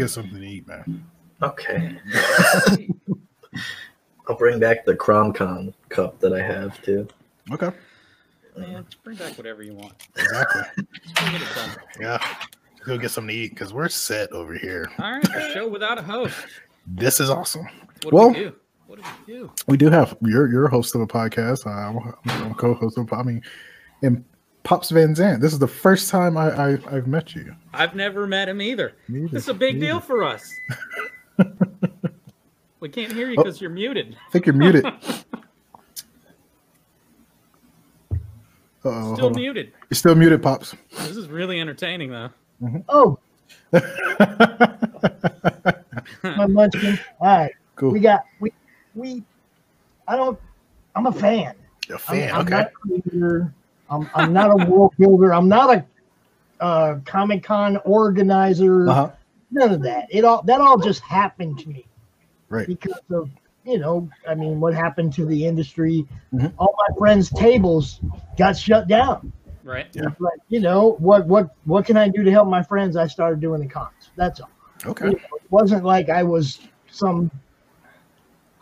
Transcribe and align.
get 0.00 0.08
something 0.10 0.40
to 0.40 0.46
eat, 0.46 0.66
man. 0.66 1.04
Okay. 1.42 1.98
I'll 4.28 4.36
bring 4.36 4.58
back 4.60 4.84
the 4.84 4.94
CromCon 4.94 5.74
cup 5.88 6.20
that 6.20 6.32
I 6.32 6.40
have 6.42 6.80
too. 6.82 7.08
Okay. 7.52 7.70
Man, 8.56 8.86
bring 9.04 9.16
back 9.16 9.36
whatever 9.36 9.62
you 9.62 9.74
want. 9.74 9.94
Exactly. 10.16 10.62
Just 11.02 11.14
bring 11.16 11.34
it 11.34 11.42
done. 11.54 11.76
yeah. 12.00 12.34
Go 12.84 12.96
get 12.98 13.10
something 13.10 13.28
to 13.28 13.34
eat 13.34 13.50
because 13.50 13.72
we're 13.72 13.88
set 13.88 14.32
over 14.32 14.54
here. 14.54 14.90
All 14.98 15.12
right, 15.12 15.24
a 15.36 15.52
show 15.52 15.68
without 15.68 15.98
a 15.98 16.02
host. 16.02 16.34
This 16.86 17.20
is 17.20 17.28
awesome. 17.30 17.66
What 18.02 18.12
Well- 18.14 18.30
do 18.32 18.38
we 18.38 18.44
do? 18.44 18.54
What 18.86 18.98
do 19.00 19.04
we 19.26 19.32
do? 19.34 19.52
We 19.68 19.76
do 19.76 19.88
have 19.90 20.16
you're 20.22 20.50
you're 20.50 20.64
a 20.66 20.70
host 20.70 20.96
of 20.96 21.00
a 21.00 21.06
podcast. 21.06 21.64
Uh, 21.64 21.70
I'm, 21.70 22.14
I'm 22.42 22.50
a 22.50 22.54
co-host 22.54 22.98
of. 22.98 23.12
I 23.12 23.22
mean, 23.22 23.40
and 24.02 24.24
Pops 24.62 24.90
Van 24.90 25.14
Zandt. 25.14 25.40
This 25.40 25.52
is 25.52 25.58
the 25.58 25.66
first 25.68 26.10
time 26.10 26.36
I, 26.36 26.50
I 26.50 26.70
I've 26.90 27.06
met 27.06 27.34
you. 27.34 27.54
I've 27.72 27.94
never 27.94 28.26
met 28.26 28.48
him 28.48 28.60
either. 28.60 28.92
Me 29.08 29.20
either. 29.20 29.28
This 29.32 29.44
is 29.44 29.48
a 29.48 29.54
big 29.54 29.76
Me 29.76 29.86
deal 29.86 30.00
for 30.00 30.22
us. 30.22 30.52
we 32.80 32.88
can't 32.88 33.12
hear 33.12 33.28
you 33.30 33.36
Oh. 33.38 33.42
because 33.42 33.60
you're 33.60 33.70
muted. 33.70 34.16
I 34.28 34.30
think 34.30 34.46
you're 34.46 34.54
muted. 34.54 34.84
Uh-oh, 38.82 39.14
Still 39.14 39.30
muted. 39.30 39.72
You're 39.90 39.96
still 39.96 40.14
muted, 40.14 40.42
Pops. 40.42 40.74
This 40.96 41.16
is 41.16 41.28
really 41.28 41.60
entertaining, 41.60 42.10
though. 42.10 42.30
Mm-hmm. 42.62 42.78
Oh, 42.88 43.18
my 46.36 46.46
munchkin. 46.46 46.98
All 47.20 47.26
right, 47.26 47.52
cool. 47.76 47.92
we 47.92 48.00
got 48.00 48.24
we 48.40 48.52
we. 48.94 49.22
I 50.08 50.16
don't. 50.16 50.38
I'm 50.96 51.06
a 51.06 51.12
fan. 51.12 51.54
a 51.90 51.92
I'm, 51.92 51.98
fan. 51.98 52.34
I'm 52.34 52.40
okay. 52.40 52.50
not 52.50 52.66
a 52.66 53.00
creator. 53.02 53.54
I'm, 53.90 54.08
I'm 54.14 54.32
not 54.32 54.50
a 54.50 54.70
world 54.70 54.94
builder. 54.98 55.34
I'm 55.34 55.48
not 55.48 55.74
a 55.76 55.84
uh, 56.60 56.98
Comic 57.04 57.42
Con 57.42 57.76
organizer. 57.78 58.88
Uh-huh. 58.88 59.10
None 59.50 59.72
of 59.72 59.82
that. 59.82 60.06
It 60.10 60.24
all 60.24 60.42
that 60.42 60.60
all 60.60 60.78
just 60.78 61.00
happened 61.00 61.58
to 61.60 61.68
me 61.68 61.86
Right. 62.48 62.66
because 62.66 63.00
of 63.10 63.28
you 63.64 63.78
know. 63.78 64.08
I 64.28 64.34
mean, 64.34 64.60
what 64.60 64.74
happened 64.74 65.12
to 65.14 65.26
the 65.26 65.44
industry? 65.44 66.06
Mhm. 66.32 66.52
All 66.56 66.74
my 66.88 66.96
friends' 66.96 67.30
tables 67.30 68.00
got 68.38 68.56
shut 68.56 68.86
down. 68.86 69.32
Right? 69.64 69.88
Yeah. 69.92 70.04
But 70.20 70.32
you 70.48 70.60
know 70.60 70.92
what? 71.00 71.26
What 71.26 71.54
what 71.64 71.84
can 71.84 71.96
I 71.96 72.08
do 72.08 72.22
to 72.22 72.30
help 72.30 72.48
my 72.48 72.62
friends? 72.62 72.96
I 72.96 73.06
started 73.08 73.40
doing 73.40 73.60
the 73.60 73.66
cons. 73.66 74.10
That's 74.16 74.40
all. 74.40 74.50
Okay. 74.86 75.06
You 75.06 75.12
know, 75.12 75.36
it 75.36 75.50
wasn't 75.50 75.84
like 75.84 76.08
I 76.08 76.22
was 76.22 76.60
some. 76.90 77.30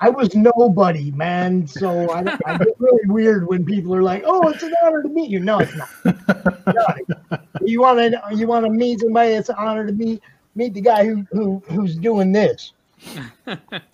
I 0.01 0.11
was 0.11 0.35
nobody, 0.35 1.11
man. 1.11 1.67
So 1.67 2.11
I, 2.11 2.21
I 2.47 2.59
get 2.59 2.69
really 2.79 3.07
weird 3.07 3.47
when 3.49 3.65
people 3.65 3.95
are 3.95 4.03
like, 4.03 4.23
"Oh, 4.25 4.49
it's 4.49 4.63
an 4.63 4.73
honor 4.85 5.03
to 5.03 5.09
meet 5.09 5.31
you." 5.31 5.41
No, 5.41 5.59
it's 5.59 5.75
not. 5.75 5.89
No. 6.05 7.39
you 7.65 7.81
want 7.81 7.99
to 7.99 8.21
you 8.35 8.47
want 8.47 8.65
to 8.67 8.71
meet 8.71 9.01
somebody 9.01 9.35
that's 9.35 9.49
an 9.49 9.57
honor 9.59 9.87
to 9.87 9.93
meet 9.93 10.23
meet 10.55 10.75
the 10.75 10.81
guy 10.81 11.05
who 11.05 11.27
who 11.33 11.63
who's 11.69 11.97
doing 11.97 12.33
this. 12.33 12.73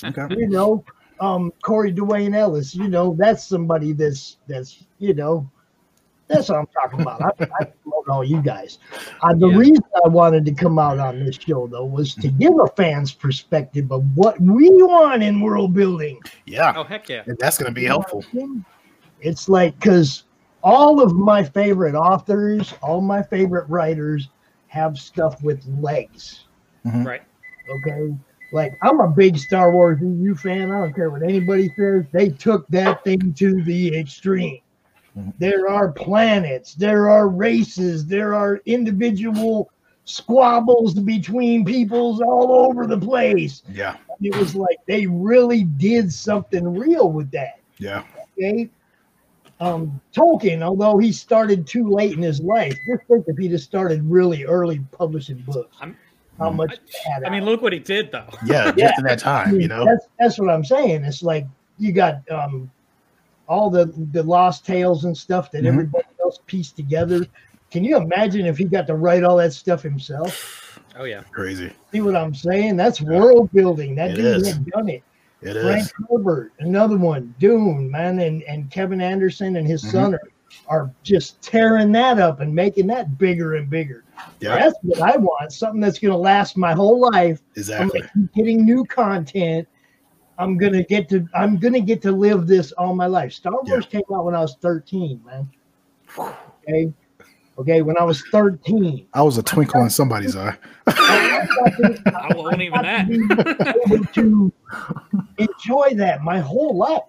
Okay. 0.02 0.26
You 0.30 0.48
know, 0.48 0.84
um, 1.20 1.52
Corey 1.62 1.92
Dwayne 1.92 2.34
Ellis. 2.34 2.74
You 2.74 2.88
know, 2.88 3.14
that's 3.18 3.46
somebody 3.46 3.92
that's 3.92 4.38
that's 4.46 4.84
you 4.98 5.14
know. 5.14 5.48
That's 6.28 6.48
what 6.48 6.58
I'm 6.58 6.66
talking 6.68 7.00
about. 7.02 7.20
I, 7.22 7.44
I 7.60 7.64
promote 7.64 8.08
all 8.08 8.24
you 8.24 8.40
guys. 8.40 8.78
Uh, 9.22 9.34
the 9.34 9.48
Yeah. 9.48 9.56
reason 9.56 9.84
I 10.04 10.08
wanted 10.08 10.44
to 10.46 10.52
come 10.52 10.78
out 10.78 10.98
on 10.98 11.24
this 11.24 11.36
show, 11.36 11.66
though, 11.66 11.84
was 11.84 12.14
to 12.16 12.28
give 12.28 12.52
a 12.58 12.66
fan's 12.76 13.12
perspective 13.12 13.92
of 13.92 14.04
what 14.16 14.40
we 14.40 14.70
want 14.70 15.22
in 15.22 15.40
world 15.40 15.74
building. 15.74 16.18
Yeah. 16.46 16.72
Oh, 16.76 16.84
heck 16.84 17.08
yeah. 17.08 17.22
And 17.26 17.36
that's 17.38 17.58
going 17.58 17.70
to 17.70 17.74
be 17.74 17.84
helpful. 17.84 18.24
It's 19.20 19.48
like 19.48 19.78
because 19.78 20.24
all 20.62 21.00
of 21.02 21.12
my 21.14 21.44
favorite 21.44 21.94
authors, 21.94 22.72
all 22.82 23.00
my 23.00 23.22
favorite 23.22 23.68
writers 23.68 24.28
have 24.68 24.98
stuff 24.98 25.42
with 25.42 25.64
legs. 25.80 26.44
Right. 26.84 27.22
Okay. 27.70 28.14
Like 28.52 28.76
I'm 28.82 29.00
a 29.00 29.08
big 29.08 29.38
Star 29.38 29.72
Wars 29.72 29.98
EU 30.00 30.34
fan. 30.34 30.70
I 30.70 30.80
don't 30.80 30.94
care 30.94 31.10
what 31.10 31.22
anybody 31.22 31.72
says. 31.76 32.04
They 32.12 32.28
took 32.28 32.66
that 32.68 33.02
thing 33.04 33.32
to 33.34 33.62
the 33.64 33.96
extreme. 33.96 34.60
Mhm. 35.16 35.32
There 35.38 35.68
are 35.68 35.92
planets, 35.92 36.74
there 36.74 37.08
are 37.08 37.28
races, 37.28 38.06
there 38.06 38.34
are 38.34 38.60
individual 38.66 39.70
squabbles 40.04 40.94
between 40.94 41.64
peoples 41.64 42.20
all 42.20 42.52
over 42.52 42.86
the 42.86 42.98
place. 42.98 43.62
Yeah. 43.72 43.96
It 44.20 44.36
was 44.36 44.54
like 44.54 44.76
they 44.86 45.06
really 45.06 45.64
did 45.64 46.12
something 46.12 46.76
real 46.76 47.10
with 47.10 47.30
that. 47.30 47.60
Yeah. 47.78 48.02
Okay. 48.38 48.68
Um, 49.60 50.00
Tolkien, 50.14 50.62
although 50.62 50.98
he 50.98 51.12
started 51.12 51.66
too 51.66 51.88
late 51.88 52.12
in 52.12 52.22
his 52.22 52.40
life, 52.40 52.76
just 52.86 53.02
think 53.08 53.24
if 53.28 53.38
he 53.38 53.48
just 53.48 53.64
started 53.64 54.02
really 54.04 54.44
early 54.44 54.80
publishing 54.92 55.42
books, 55.46 55.76
I'm- 55.80 55.96
how 56.38 56.50
Mm. 56.50 56.56
much 56.56 56.78
he 56.86 57.10
had 57.12 57.22
I 57.24 57.30
mean, 57.30 57.44
look 57.44 57.62
what 57.62 57.72
he 57.72 57.78
did, 57.78 58.10
though. 58.10 58.26
Yeah. 58.44 58.64
Just 58.72 58.76
Yeah. 58.78 58.92
in 58.98 59.04
that 59.04 59.20
time, 59.20 59.60
you 59.60 59.68
know. 59.68 59.84
That's 59.84 60.08
that's 60.18 60.36
what 60.38 60.50
I'm 60.50 60.64
saying. 60.64 61.04
It's 61.04 61.22
like 61.22 61.46
you 61.78 61.92
got 61.92 62.28
um 62.28 62.68
all 63.48 63.70
the 63.70 63.86
the 64.12 64.22
lost 64.22 64.64
tales 64.66 65.04
and 65.04 65.16
stuff 65.16 65.50
that 65.52 65.64
Mhm. 65.64 65.68
everybody 65.68 66.04
else 66.22 66.38
pieced 66.46 66.76
together. 66.76 67.26
Can 67.70 67.84
you 67.84 67.96
imagine 67.96 68.46
if 68.46 68.56
he 68.58 68.64
got 68.64 68.86
to 68.86 68.94
write 68.94 69.24
all 69.24 69.36
that 69.38 69.52
stuff 69.52 69.82
himself? 69.82 70.60
Oh, 70.96 71.02
yeah. 71.04 71.22
Crazy. 71.32 71.72
See 71.92 72.00
what 72.02 72.14
I'm 72.14 72.32
saying? 72.32 72.76
That's 72.76 73.00
world 73.00 73.50
building. 73.52 73.96
That 73.96 74.10
It 74.10 74.16
dude 74.16 74.24
is. 74.42 74.46
had 74.46 74.64
done 74.66 74.88
it. 74.88 75.02
It 75.42 75.60
Frank 75.60 75.80
is. 75.82 75.92
Herbert, 76.08 76.52
another 76.60 76.96
one, 76.96 77.34
Dune, 77.40 77.90
man, 77.90 78.20
and, 78.20 78.44
and 78.44 78.70
Kevin 78.70 79.00
Anderson 79.00 79.56
and 79.56 79.66
his 79.66 79.82
Mhm. 79.84 79.90
son 79.90 80.14
are, 80.14 80.20
are 80.68 80.90
just 81.02 81.42
tearing 81.42 81.90
that 81.92 82.20
up 82.20 82.38
and 82.38 82.54
making 82.54 82.86
that 82.86 83.18
bigger 83.18 83.54
and 83.56 83.68
bigger. 83.68 84.04
Yeah. 84.38 84.56
That's 84.56 84.78
what 84.82 85.00
I 85.02 85.16
want. 85.16 85.52
Something 85.52 85.80
that's 85.80 85.98
going 85.98 86.12
to 86.12 86.16
last 86.18 86.56
my 86.56 86.74
whole 86.74 87.00
life. 87.00 87.40
I'm 87.56 87.56
Exactly. 87.56 88.00
gonna 88.02 88.10
keep 88.14 88.32
getting 88.34 88.64
new 88.64 88.84
content. 88.84 89.66
I'm 90.38 90.56
gonna 90.56 90.82
get 90.82 91.08
to. 91.10 91.26
I'm 91.34 91.56
gonna 91.58 91.80
get 91.80 92.02
to 92.02 92.12
live 92.12 92.46
this 92.46 92.72
all 92.72 92.94
my 92.94 93.06
life. 93.06 93.32
Star 93.32 93.52
Wars 93.62 93.86
came 93.86 94.02
out 94.12 94.24
when 94.24 94.34
I 94.34 94.40
was 94.40 94.56
13, 94.60 95.20
man. 95.24 95.48
Okay, 96.66 96.92
okay. 97.58 97.82
When 97.82 97.96
I 97.98 98.04
was 98.04 98.22
13, 98.32 99.06
I 99.14 99.22
was 99.22 99.38
a 99.38 99.42
twinkle 99.42 99.82
in 99.82 99.90
somebody's 99.90 100.34
eye. 100.36 100.56
I 100.86 101.46
got 101.46 101.76
to- 101.76 102.12
I 102.16 102.34
won't 102.36 102.60
even 102.60 102.82
that. 102.82 103.06
to 103.08 103.92
able 103.94 104.04
to 104.06 104.52
enjoy 105.38 105.94
that 105.94 106.22
my 106.22 106.38
whole 106.40 106.76
life. 106.76 107.02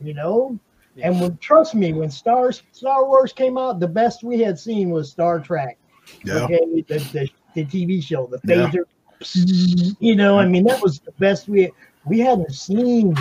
You 0.00 0.14
know, 0.14 0.58
and 1.02 1.20
when 1.20 1.36
trust 1.38 1.74
me, 1.74 1.92
when 1.92 2.10
Star 2.10 2.52
Star 2.52 3.06
Wars 3.06 3.32
came 3.32 3.56
out, 3.58 3.80
the 3.80 3.88
best 3.88 4.22
we 4.22 4.38
had 4.40 4.58
seen 4.58 4.90
was 4.90 5.10
Star 5.10 5.40
Trek. 5.40 5.78
Yeah. 6.24 6.44
Okay, 6.44 6.60
the, 6.86 6.98
the, 6.98 7.28
the 7.54 7.64
TV 7.64 8.02
show, 8.02 8.26
the 8.26 8.38
Yeah. 8.44 8.70
phaser. 8.70 9.96
You 9.98 10.14
know, 10.14 10.38
I 10.38 10.46
mean, 10.46 10.64
that 10.64 10.80
was 10.80 11.00
the 11.00 11.10
best 11.18 11.48
we 11.48 11.72
we 12.08 12.18
hadn't 12.20 12.52
seen 12.52 13.14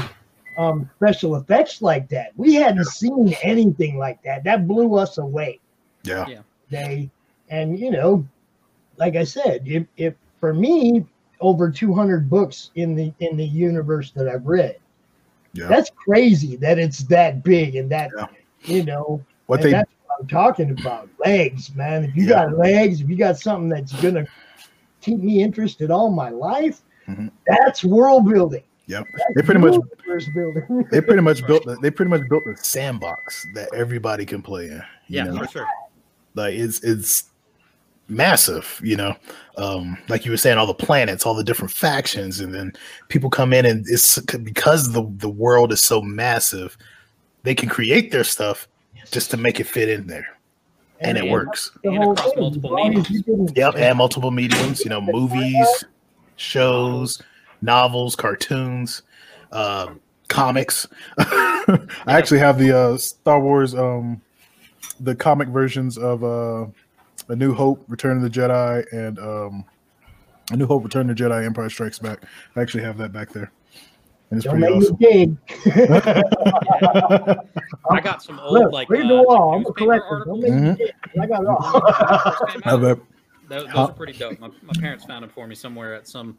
um, 0.58 0.90
special 0.96 1.36
effects 1.36 1.82
like 1.82 2.10
that. 2.10 2.32
We 2.36 2.56
hadn't 2.56 2.86
seen 2.86 3.36
anything 3.44 3.98
like 3.98 4.22
that. 4.24 4.44
That 4.44 4.68
blew 4.68 4.96
us 4.96 5.18
away. 5.18 5.60
Yeah. 6.04 6.42
They 6.70 7.10
and 7.50 7.80
you 7.80 7.92
know, 7.92 8.26
like 8.98 9.16
I 9.16 9.24
said, 9.24 9.62
if, 9.66 9.86
if 9.98 10.14
for 10.40 10.54
me, 10.54 11.06
over 11.40 11.70
200 11.70 12.30
books 12.30 12.72
in 12.76 12.96
the 12.96 13.14
in 13.20 13.38
the 13.38 13.46
universe 13.46 14.12
that 14.12 14.28
I've 14.28 14.46
read, 14.48 14.78
Yeah. 15.54 15.68
that's 15.68 15.92
crazy 15.92 16.56
that 16.58 16.80
it's 16.80 17.00
that 17.06 17.44
big 17.44 17.76
and 17.76 17.90
that 17.92 18.10
Yeah. 18.18 18.26
you 18.64 18.84
know 18.84 19.24
What 19.46 19.62
they 19.62 19.72
that's 19.72 19.92
what 20.08 20.20
I'm 20.22 20.28
talking 20.28 20.72
about. 20.72 21.10
Legs, 21.24 21.74
man. 21.76 22.04
If 22.04 22.16
you 22.16 22.24
Yeah. 22.24 22.46
got 22.48 22.58
legs, 22.58 23.02
if 23.02 23.10
you 23.10 23.16
got 23.16 23.38
something 23.38 23.70
that's 23.70 23.94
gonna 24.02 24.26
keep 25.02 25.20
me 25.20 25.42
interested 25.44 25.92
all 25.92 26.10
my 26.10 26.30
life, 26.30 26.82
Mhm. 27.08 27.30
that's 27.46 27.86
world 27.86 28.28
building. 28.28 28.64
Yep. 28.88 29.06
They 29.36 29.42
pretty 29.42 29.60
much 29.60 29.76
they 30.92 31.02
pretty 31.02 31.22
much 31.22 31.46
built 31.46 31.66
the, 31.66 31.78
they 31.82 31.92
pretty 31.92 32.10
much 32.10 32.28
built 32.30 32.44
a 32.48 32.56
sandbox 32.58 33.46
that 33.54 33.70
everybody 33.74 34.26
can 34.26 34.42
play 34.42 34.66
in. 34.68 34.82
you 35.08 35.18
Yeah, 35.18 35.24
know? 35.26 35.40
for 35.44 35.48
sure. 35.48 35.68
like 36.36 36.54
it's 36.54 36.82
it's 36.84 37.26
massive 38.10 38.80
you 38.82 38.96
know 38.96 39.14
um 39.58 39.98
like 40.08 40.24
you 40.24 40.32
were 40.32 40.38
saying 40.38 40.58
all 40.58 40.66
the 40.66 40.74
planets 40.74 41.26
all 41.26 41.34
the 41.34 41.44
different 41.44 41.70
factions 41.74 42.40
and 42.40 42.54
then 42.56 42.72
people 43.10 43.30
come 43.30 43.52
in 43.52 43.66
and 43.66 43.86
it's 43.90 44.18
because 44.38 44.94
the 44.94 45.04
the 45.18 45.28
world 45.30 45.74
is 45.74 45.84
so 45.84 46.02
massive 46.02 46.78
they 47.44 47.54
can 47.54 47.68
create 47.68 48.10
their 48.12 48.24
stuff 48.24 48.70
just 49.12 49.30
to 49.30 49.36
make 49.36 49.60
it 49.60 49.66
fit 49.68 49.90
in 49.90 50.08
there 50.08 50.26
and 51.02 51.18
it 51.18 51.24
And- 51.26 51.32
works 51.32 51.72
And 51.84 52.02
across 52.02 52.32
multiple 52.38 52.78
as 52.80 52.84
long 52.86 52.98
as 52.98 53.10
you 53.10 53.22
didn't- 53.24 53.58
yep 53.58 53.74
and 53.76 53.98
multiple 53.98 54.32
mediums 54.32 54.86
you 54.86 54.90
know 54.90 55.02
movies 55.02 55.84
shows 56.38 57.22
novels 57.62 58.16
cartoons 58.16 59.02
uh 59.52 59.88
comics 60.28 60.88
i 61.18 61.88
actually 62.08 62.40
have 62.40 62.58
the 62.60 62.76
uh 62.78 62.98
star 62.98 63.40
wars 63.40 63.74
um 63.74 64.22
the 65.00 65.16
comic 65.16 65.48
versions 65.50 65.98
of 65.98 66.24
uh 66.24 66.66
a 67.30 67.36
new 67.36 67.54
hope 67.54 67.84
return 67.88 68.18
of 68.18 68.24
the 68.24 68.30
jedi 68.30 68.86
and 68.92 69.18
um 69.20 69.64
a 70.52 70.56
new 70.58 70.66
hope 70.68 70.84
return 70.84 71.10
of 71.10 71.16
the 71.18 71.24
jedi 71.24 71.46
empire 71.46 71.70
strikes 71.70 72.00
back 72.00 72.24
i 72.56 72.62
actually 72.62 72.84
have 72.84 72.98
that 72.98 73.12
back 73.12 73.32
there 73.32 73.52
and 74.30 74.38
it's 74.40 74.46
Don't 74.46 74.60
pretty 74.60 74.74
make 74.74 74.84
awesome 74.84 74.98
me 75.00 75.26
dig. 75.26 75.38
I 77.90 78.02
got 78.02 78.22
some 78.22 78.40
old, 78.42 78.54
Look, 78.54 78.72
like, 78.74 78.90
read 78.90 79.06
uh, 79.06 79.08
the 79.08 79.24
wall. 79.24 79.56
I'm 79.56 79.66
a 79.66 79.72
collector. 79.72 80.24
Don't 80.26 80.44
articles. 80.44 80.44
make 80.44 80.52
me 80.54 80.60
Mhm. 80.60 80.78
dig. 80.78 80.92
I 81.22 81.26
got 81.28 81.42
it 81.44 81.48
all. 81.48 81.72
First 81.72 82.48
came 82.52 82.62
I 82.66 82.70
have 82.72 82.84
out. 82.84 82.98
that. 82.98 83.00
Those, 83.48 83.64
those 83.64 83.72
Huh? 83.72 83.82
are 83.84 83.92
pretty 83.94 84.12
dope. 84.14 84.38
My, 84.40 84.50
my 84.62 84.74
parents 84.82 85.06
found 85.06 85.24
them 85.24 85.30
for 85.30 85.48
me 85.48 85.56
somewhere 85.56 85.94
at 85.96 86.10
some, 86.10 86.38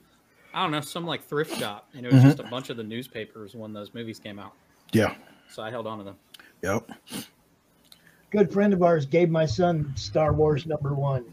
I 0.55 0.63
don't 0.63 0.71
know, 0.73 0.81
some 0.81 1.07
like 1.07 1.23
thrift 1.25 1.57
shop, 1.59 1.89
and 1.95 2.05
it 2.07 2.13
was 2.13 2.23
Mhm. 2.23 2.27
just 2.27 2.41
a 2.41 2.45
bunch 2.45 2.71
of 2.71 2.77
the 2.77 2.83
newspapers 2.85 3.55
when 3.55 3.73
those 3.73 3.93
movies 3.95 4.19
came 4.19 4.39
out. 4.39 4.53
Yeah. 4.93 5.15
So 5.51 5.63
I 5.63 5.71
held 5.71 5.87
on 5.87 5.99
to 5.99 6.05
them. 6.05 6.17
Yep. 6.63 6.91
Good 8.31 8.53
friend 8.53 8.73
of 8.73 8.83
ours 8.83 9.07
gave 9.07 9.31
my 9.31 9.47
son 9.47 9.93
Star 9.97 10.33
Wars 10.33 10.67
number 10.67 10.95
one, 10.95 11.25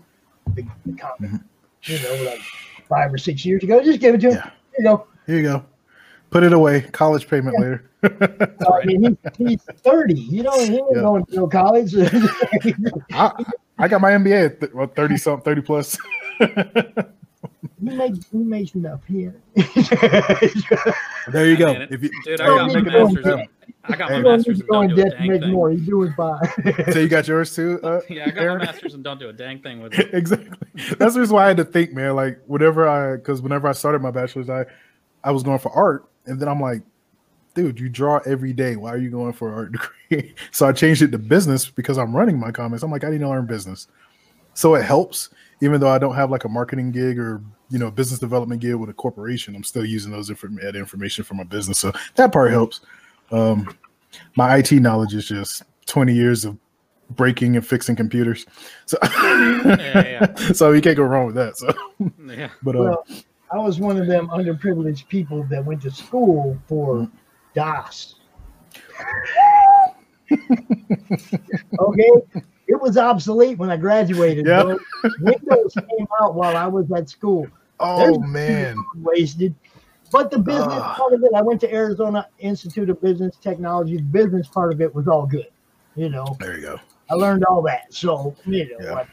the, 0.54 0.66
the 0.86 0.94
comic. 0.94 1.32
Mhm. 1.32 1.44
You 1.84 2.00
know, 2.00 2.30
like 2.32 2.42
five 2.88 3.14
or 3.14 3.18
six 3.18 3.46
years 3.46 3.64
ago. 3.64 3.84
Just 3.84 4.00
give 4.00 4.16
it 4.16 4.22
to 4.22 4.28
him. 4.30 4.36
Yeah. 4.36 4.50
You 4.78 4.84
know, 4.84 5.08
Here 5.28 5.38
you 5.38 5.44
go. 5.44 5.66
Put 6.30 6.44
it 6.44 6.54
away. 6.54 6.82
College 6.82 7.28
payment 7.28 7.58
later. 7.60 7.90
So, 8.62 8.72
I 8.80 8.86
mean, 8.86 9.18
he, 9.40 9.48
he's 9.50 9.64
30. 9.64 10.14
You 10.14 10.44
know, 10.44 10.52
he 10.60 10.76
ain't 10.76 10.86
Yeah. 10.96 11.02
going 11.02 11.26
to 11.26 11.36
no 11.36 11.48
college. 11.48 11.96
I, 13.14 13.44
I 13.80 13.88
got 13.88 14.00
my 14.00 14.12
MBA 14.12 14.46
at 14.46 14.60
th- 14.60 14.74
well, 14.74 14.86
30 14.86 15.18
something, 15.18 15.44
30 15.44 15.62
plus. 15.62 15.98
he, 17.62 17.90
makes, 17.96 18.20
he 18.32 18.38
makes 18.38 18.76
enough 18.76 19.02
here. 19.08 19.36
there 21.32 21.46
you 21.50 21.58
go. 21.58 21.74
Man, 21.74 21.82
it- 21.84 21.92
If 21.92 22.04
you, 22.04 22.10
Dude, 22.24 22.42
I 22.42 22.46
got 22.48 22.68
my 22.68 22.82
make 22.82 22.88
up. 22.88 22.94
master's. 23.14 23.26
In, 23.26 23.48
I 23.88 23.96
got 23.96 24.10
my 24.10 24.18
You 24.18 24.24
don't 24.24 24.38
master's 24.38 24.48
need 24.48 24.54
to 24.58 24.62
and 24.62 24.68
go 24.70 24.74
don't 24.74 24.84
in 24.92 24.96
do 24.96 25.02
a 25.02 25.04
debt 25.04 25.12
to 25.12 25.18
dang 25.18 25.28
make 25.30 25.42
thing. 25.42 25.52
more. 25.52 25.70
He's 25.72 25.86
doing 25.86 26.14
fine. 26.14 26.40
So 26.94 27.00
you 27.00 27.08
got 27.08 27.28
yours 27.28 27.56
too? 27.56 27.80
Uh, 27.84 28.02
Yeah, 28.10 28.26
I 28.26 28.32
got 28.32 28.44
Aaron? 28.44 28.58
my 28.60 28.66
master's 28.66 28.94
and 28.96 29.04
don't 29.04 29.20
do 29.20 29.30
a 29.30 29.34
dang 29.34 29.62
thing 29.62 29.82
with 29.82 29.94
it. 30.00 30.14
exactly. 30.14 30.58
That's 30.98 31.14
the 31.14 31.20
reason 31.20 31.36
why 31.36 31.46
I 31.46 31.48
had 31.50 31.58
to 31.58 31.66
think, 31.66 31.94
man. 31.94 32.16
Like 32.16 32.40
whenever 32.48 32.88
I, 32.88 33.16
because 33.18 33.42
whenever 33.42 33.68
I 33.68 33.74
started 33.74 34.02
my 34.02 34.12
bachelor's, 34.12 34.50
I, 34.50 34.66
I 35.24 35.32
was 35.32 35.44
going 35.44 35.60
for 35.60 35.72
art, 35.72 36.06
and 36.26 36.40
then 36.40 36.48
I'm 36.48 36.60
like, 36.60 36.82
dude, 37.54 37.80
you 37.80 37.90
draw 37.90 38.20
every 38.26 38.54
day. 38.54 38.76
Why 38.76 38.92
are 38.92 38.98
you 38.98 39.10
going 39.10 39.34
for 39.34 39.50
an 39.50 39.56
art 39.56 39.72
degree? 40.10 40.34
so 40.52 40.68
I 40.68 40.72
changed 40.72 41.02
it 41.02 41.12
to 41.12 41.18
business 41.18 41.70
because 41.70 41.98
I'm 41.98 42.16
running 42.16 42.40
my 42.40 42.52
comics. 42.52 42.84
I'm 42.84 42.92
like, 42.92 43.04
I 43.04 43.10
need 43.10 43.20
to 43.22 43.30
learn 43.30 43.46
business, 43.46 43.88
so 44.54 44.76
it 44.76 44.84
helps. 44.84 45.30
Even 45.62 45.80
though 45.80 45.90
I 45.90 45.98
don't 45.98 46.16
have 46.16 46.32
like 46.32 46.44
a 46.44 46.50
marketing 46.50 46.92
gig 46.92 47.18
or 47.18 47.42
you 47.70 47.80
know 47.80 47.90
business 47.90 48.20
development 48.20 48.62
gig 48.62 48.76
with 48.76 48.90
a 48.90 48.94
corporation, 48.94 49.56
I'm 49.56 49.64
still 49.64 49.86
using 49.86 50.12
those 50.12 50.30
inform- 50.30 50.60
information 50.60 51.24
for 51.24 51.34
my 51.36 51.44
business. 51.44 51.80
So 51.80 51.92
that 52.16 52.32
part 52.32 52.52
helps. 52.52 52.82
Um, 53.32 53.76
my 54.36 54.58
IT 54.58 54.72
knowledge 54.74 55.14
is 55.14 55.28
just 55.28 55.64
20 55.88 56.14
years 56.14 56.46
of 56.46 56.58
breaking 57.12 57.56
and 57.56 57.66
fixing 57.66 57.96
computers. 57.96 58.46
So, 58.86 58.98
Yeah, 59.04 60.34
so 60.54 60.72
you 60.72 60.82
can't 60.82 60.98
go 60.98 61.04
wrong 61.04 61.28
with 61.28 61.36
that. 61.36 61.58
So, 61.58 61.74
Yeah. 62.28 62.50
but 62.64 62.76
uh, 62.76 62.80
well, 62.80 63.06
I 63.52 63.58
was 63.58 63.80
one 63.80 63.98
of 63.98 64.08
them 64.08 64.28
underprivileged 64.30 65.08
people 65.08 65.44
that 65.50 65.64
went 65.64 65.82
to 65.84 65.92
school 65.92 66.58
for 66.68 67.10
DOS. 67.54 68.16
okay, 71.80 72.12
it 72.68 72.82
was 72.82 72.98
obsolete 72.98 73.58
when 73.58 73.70
I 73.70 73.78
graduated. 73.78 74.46
Yeah. 74.46 74.64
bro. 74.64 74.78
Windows 75.22 75.74
came 75.76 76.08
out 76.22 76.36
while 76.36 76.56
I 76.58 76.68
was 76.68 76.92
at 76.92 77.10
school. 77.10 77.48
oh 77.80 78.20
man, 78.20 78.76
wasted. 78.96 79.54
But 80.12 80.32
the 80.32 80.40
business 80.40 80.68
Ah. 80.70 80.96
part 80.98 81.14
of 81.14 81.24
it, 81.24 81.32
I 81.36 81.42
went 81.42 81.60
to 81.62 81.74
Arizona 81.74 82.28
Institute 82.40 82.90
of 82.90 83.02
Business 83.02 83.36
Technology. 83.42 83.98
The 83.98 84.04
business 84.04 84.48
part 84.48 84.72
of 84.72 84.80
it 84.82 84.94
was 84.94 85.08
all 85.08 85.26
good. 85.26 85.48
You 85.96 86.10
know, 86.10 86.38
there 86.40 86.56
you 86.58 86.62
go. 86.62 86.80
I 87.10 87.16
learned 87.16 87.44
all 87.46 87.62
that. 87.64 87.94
So, 87.94 88.36
you 88.46 88.66
know, 88.70 88.86
Yeah. 88.86 88.94
I 88.96 89.06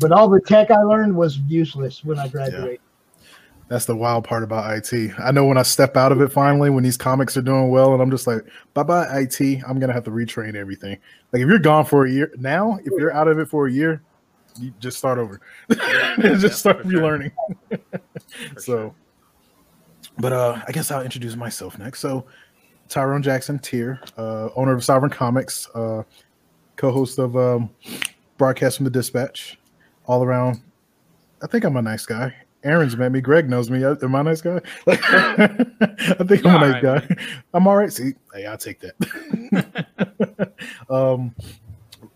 but 0.00 0.12
all 0.12 0.28
the 0.28 0.40
tech 0.40 0.70
I 0.70 0.82
learned 0.82 1.16
was 1.16 1.38
useless 1.38 2.04
when 2.04 2.18
I 2.18 2.28
graduated. 2.28 2.78
That's 3.68 3.84
the 3.84 3.94
wild 3.96 4.24
part 4.24 4.42
about 4.42 4.74
IT. 4.74 5.12
I 5.18 5.30
know 5.30 5.44
when 5.44 5.58
I 5.58 5.62
step 5.62 5.96
out 5.96 6.10
of 6.10 6.22
it 6.22 6.32
finally, 6.32 6.70
when 6.70 6.82
these 6.84 6.96
comics 6.96 7.36
are 7.36 7.42
doing 7.42 7.68
well, 7.70 7.92
and 7.92 8.00
I'm 8.02 8.10
just 8.10 8.26
like, 8.26 8.40
bye 8.72 8.82
bye 8.82 9.06
IT. 9.20 9.40
I'm 9.68 9.78
gonna 9.78 9.92
have 9.92 10.04
to 10.04 10.10
retrain 10.10 10.54
everything. 10.54 10.98
Like 11.32 11.42
if 11.42 11.48
you're 11.48 11.58
gone 11.58 11.84
for 11.84 12.06
a 12.06 12.10
year 12.10 12.32
now, 12.38 12.78
if 12.82 12.92
you're 12.98 13.12
out 13.12 13.28
of 13.28 13.38
it 13.38 13.46
for 13.48 13.66
a 13.66 13.72
year, 13.72 14.02
you 14.58 14.72
just 14.80 14.96
start 14.96 15.18
over. 15.18 15.40
just 15.70 16.42
Yeah, 16.42 16.48
start 16.50 16.82
for 16.82 16.90
sure. 16.90 17.00
relearning. 17.02 17.32
So, 18.56 18.62
sure. 18.64 18.94
but 20.18 20.32
uh, 20.32 20.60
I 20.66 20.72
guess 20.72 20.90
I'll 20.90 21.02
introduce 21.02 21.36
myself 21.36 21.78
next. 21.78 22.00
So, 22.00 22.24
Tyrone 22.88 23.22
Jackson, 23.22 23.58
Tier, 23.58 24.00
uh, 24.16 24.48
owner 24.56 24.72
of 24.72 24.82
Sovereign 24.82 25.10
Comics, 25.10 25.68
uh, 25.74 26.02
co-host 26.76 27.18
of 27.18 27.36
um, 27.36 27.70
Broadcast 28.38 28.76
from 28.78 28.84
the 28.84 28.90
Dispatch, 28.90 29.58
all 30.06 30.22
around. 30.24 30.62
I 31.42 31.46
think 31.46 31.64
I'm 31.64 31.76
a 31.76 31.82
nice 31.82 32.06
guy. 32.06 32.34
Aaron's 32.68 32.96
met 32.96 33.12
me. 33.12 33.20
Greg 33.20 33.48
knows 33.48 33.70
me. 33.70 33.84
Am 33.84 34.14
I 34.14 34.20
a 34.20 34.22
nice 34.22 34.40
guy? 34.40 34.60
Like, 34.86 35.00
I 35.10 36.24
think 36.24 36.44
I'm 36.46 36.62
a 36.62 36.68
nice 36.68 36.74
all 36.74 36.80
guy. 36.80 37.16
I'm 37.54 37.66
all 37.66 37.76
right. 37.76 37.92
See, 37.92 38.14
hey, 38.34 38.46
I'll 38.46 38.58
take 38.58 38.80
that. 38.80 40.52
um, 40.90 41.34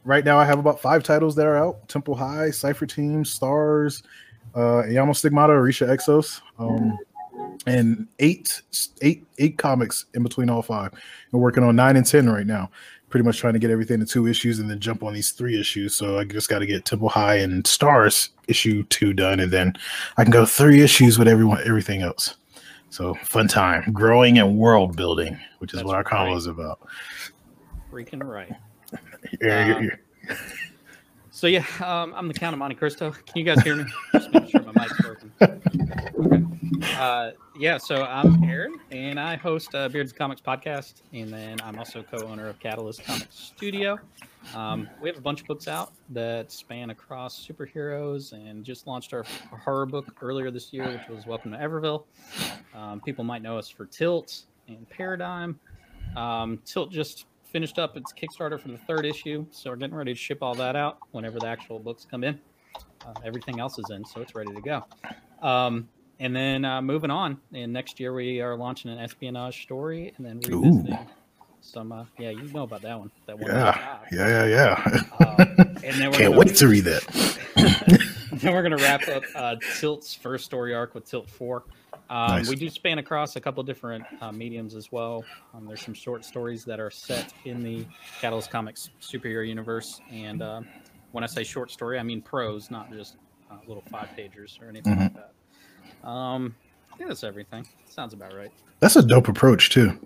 right 0.05 0.25
now, 0.25 0.39
I 0.39 0.45
have 0.45 0.59
about 0.59 0.81
five 0.81 1.03
titles 1.03 1.35
that 1.37 1.47
are 1.47 1.57
out: 1.57 1.89
Temple 1.89 2.15
High, 2.15 2.51
Cipher 2.51 2.87
Team, 2.87 3.25
Stars, 3.25 4.03
uh, 4.55 4.83
Yamo 4.87 5.15
Stigmata, 5.15 5.53
Arisha 5.53 5.87
Exos, 5.87 6.41
um, 6.59 6.99
and 7.67 8.07
eight, 8.19 8.63
eight, 9.01 9.25
eight 9.39 9.59
comics 9.59 10.07
in 10.15 10.23
between 10.23 10.51
all 10.51 10.63
five. 10.63 10.93
We're 11.31 11.41
working 11.41 11.63
on 11.63 11.77
nine 11.77 11.97
and 11.97 12.07
ten 12.07 12.29
right 12.29 12.47
now. 12.47 12.71
Pretty 13.13 13.25
much 13.27 13.39
trying 13.39 13.53
to 13.53 13.59
get 13.59 13.71
everything 13.71 14.01
to 14.01 14.07
two 14.07 14.27
issues 14.27 14.59
and 14.59 14.71
then 14.71 14.81
jump 14.81 15.03
on 15.03 15.13
these 15.13 15.33
three 15.33 15.61
issues. 15.61 15.95
So 15.95 16.19
I 16.19 16.25
just 16.25 16.49
got 16.49 16.61
to 16.61 16.67
get 16.67 16.87
Temple 16.87 17.11
High 17.11 17.35
and 17.37 17.67
Stars 17.67 18.31
issue 18.49 18.85
two 18.85 19.13
done, 19.13 19.39
and 19.39 19.53
then 19.53 19.75
I 20.17 20.25
can 20.25 20.33
go 20.33 20.47
three 20.47 20.81
issues 20.81 21.19
with 21.19 21.29
everyone, 21.29 21.61
everything 21.67 22.01
else. 22.01 22.37
So 22.89 23.13
fun 23.23 23.49
time, 23.49 23.93
growing 23.93 24.39
and 24.39 24.57
world 24.57 24.97
building, 24.97 25.39
which 25.59 25.73
is 25.75 25.81
That's 25.81 25.87
what 25.87 25.97
our 25.97 26.05
combo 26.05 26.31
right. 26.31 26.39
is 26.39 26.47
about. 26.47 26.81
Freaking 27.93 28.25
right. 28.27 28.53
Yeah, 29.41 29.67
yeah, 29.69 29.77
Um, 29.77 29.85
yeah. 29.85 30.37
So 31.35 31.47
yeah, 31.47 31.65
um, 31.83 32.13
I'm 32.15 32.29
the 32.29 32.35
Count 32.35 32.53
of 32.53 32.59
Monte 32.59 32.77
Cristo. 32.77 33.11
Can 33.11 33.25
you 33.35 33.43
guys 33.43 33.63
hear 33.63 33.75
me? 33.75 33.85
Just 34.13 34.31
making 34.35 34.51
sure 34.51 34.63
my 34.65 34.73
mic's 34.83 35.03
working. 35.03 35.33
Okay. 35.41 36.99
Uh, 36.99 37.31
yeah, 37.59 37.79
so 37.79 38.05
I'm 38.05 38.45
Aaron, 38.45 38.79
and 38.91 39.19
I 39.19 39.37
host 39.37 39.75
uh, 39.75 39.89
Beards 39.89 40.13
Comics 40.13 40.43
podcast, 40.43 41.01
and 41.15 41.33
then 41.33 41.59
I'm 41.63 41.79
also 41.79 42.03
co-owner 42.03 42.49
of 42.49 42.61
Catalyst 42.61 43.03
Comics 43.05 43.35
Studio. 43.35 43.99
Um, 44.55 44.91
we 45.01 45.09
have 45.09 45.17
a 45.17 45.23
bunch 45.23 45.41
of 45.41 45.47
books 45.47 45.69
out 45.69 45.95
that 46.11 46.53
span 46.53 46.91
across 46.91 47.47
superheroes, 47.49 48.33
and 48.33 48.63
just 48.63 48.87
launched 48.87 49.15
our 49.15 49.25
horror 49.65 49.87
book 49.87 50.15
earlier 50.21 50.51
this 50.51 50.71
year, 50.71 50.87
which 50.87 51.09
was 51.09 51.25
Welcome 51.25 51.53
to 51.53 51.57
Everville. 51.57 52.05
Um, 52.75 53.01
people 53.01 53.25
might 53.25 53.41
know 53.41 53.57
us 53.57 53.71
for 53.71 53.87
Tilt 53.87 54.43
and 54.69 54.87
Paradigm. 54.91 55.59
Um, 56.15 56.61
Tilt 56.67 56.93
just 56.93 57.25
finished 57.53 57.79
up 57.79 57.97
its 57.97 58.13
Kickstarter 58.13 58.61
for 58.61 58.69
the 58.69 58.79
third 58.79 59.05
issue, 59.05 59.47
so 59.51 59.71
we're 59.71 59.77
getting 59.77 59.95
ready 59.95 60.13
to 60.15 60.19
ship 60.19 60.39
all 60.43 60.55
that 60.55 60.75
out 60.77 60.99
whenever 61.13 61.39
the 61.39 61.47
actual 61.47 61.79
books 61.79 62.07
come 62.11 62.25
in. 62.25 62.41
Uh, 63.07 63.13
everything 63.25 63.61
else 63.61 63.79
is 63.79 63.91
in, 63.91 64.05
so 64.05 64.21
it's 64.21 64.35
ready 64.35 64.53
to 64.55 64.61
go. 64.61 64.85
Um, 65.47 65.89
and 66.21 66.35
then 66.35 66.65
uh, 66.65 66.81
moving 66.81 67.11
on, 67.11 67.39
and 67.53 67.73
next 67.73 68.01
year 68.01 68.15
we 68.15 68.41
are 68.41 68.57
launching 68.57 68.91
an 68.91 68.99
espionage 68.99 69.63
story, 69.63 70.13
and 70.17 70.25
then 70.27 70.39
revisiting 70.41 70.99
some. 71.61 71.93
Uh, 71.93 72.05
yeah, 72.19 72.31
you 72.31 72.43
know 72.53 72.63
about 72.63 72.83
that 72.83 72.99
one. 72.99 73.11
That 73.27 73.39
one. 73.39 73.51
Yeah, 73.51 73.99
yeah, 74.13 74.45
yeah, 74.47 74.79
yeah. 74.89 75.27
Um, 75.27 75.37
and 75.85 75.95
then 76.01 76.11
we're 76.11 76.13
Can't 76.19 76.19
gonna- 76.35 76.39
wait 76.39 76.57
to 76.57 76.69
read 76.69 76.85
that. 76.85 77.03
then 78.33 78.53
we're 78.55 78.69
to 78.69 78.77
wrap 78.77 79.07
up 79.09 79.23
uh, 79.35 79.57
Tilt's 79.79 80.15
first 80.15 80.45
story 80.45 80.75
arc 80.75 80.95
with 80.95 81.05
Tilt 81.09 81.29
4. 81.29 81.65
Um, 82.13 82.29
Nice. 82.29 82.49
We 82.51 82.57
do 82.57 82.69
span 82.69 82.99
across 82.99 83.37
a 83.37 83.41
couple 83.41 83.63
different 83.63 84.05
uh, 84.21 84.31
mediums 84.33 84.75
as 84.75 84.93
well. 84.93 85.25
Um, 85.55 85.65
there's 85.67 85.81
some 85.81 85.95
short 85.95 86.27
stories 86.27 86.63
that 86.67 86.79
are 86.79 86.91
set 86.91 87.33
in 87.47 87.63
the 87.63 87.87
Catalyst 88.21 88.51
Comics 88.51 88.91
superhero 89.01 89.49
universe. 89.49 89.99
And 90.13 90.43
uh, 90.43 90.61
when 91.13 91.25
I 91.25 91.27
say 91.27 91.43
short 91.43 91.71
story, 91.71 91.99
I 91.99 92.03
mean 92.03 92.21
prose, 92.21 92.71
not 92.71 92.93
just 92.93 93.17
uh, 93.51 93.55
little 93.67 93.83
five 93.91 94.09
pagers 94.17 94.61
or 94.61 94.69
anything 94.69 94.99
like 94.99 95.15
that. 95.15 96.07
Um, 96.07 96.55
I 96.93 96.97
think 96.99 97.09
that's 97.09 97.25
everything. 97.25 97.67
Sounds 97.89 98.13
about 98.13 98.35
right. 98.35 98.51
That's 98.81 98.97
a 98.97 99.03
dope 99.03 99.29
approach 99.29 99.71
too. 99.71 99.99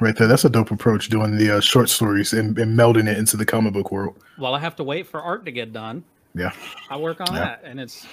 Right 0.00 0.16
there, 0.16 0.26
that's 0.28 0.46
a 0.46 0.50
dope 0.50 0.70
approach 0.70 1.10
doing 1.10 1.36
the 1.36 1.58
uh, 1.58 1.60
short 1.60 1.90
stories 1.90 2.32
and, 2.32 2.58
and 2.58 2.78
melding 2.78 3.06
it 3.06 3.18
into 3.18 3.36
the 3.36 3.44
comic 3.44 3.74
book 3.74 3.92
world. 3.92 4.16
Well, 4.38 4.54
I 4.54 4.60
have 4.60 4.76
to 4.76 4.84
wait 4.84 5.06
for 5.06 5.20
art 5.20 5.44
to 5.44 5.52
get 5.52 5.74
done. 5.74 6.04
Yeah. 6.34 6.52
I 6.88 6.96
work 6.96 7.20
on 7.20 7.34
Yeah. 7.34 7.40
that, 7.40 7.62
and 7.64 7.78
it's 7.78 8.06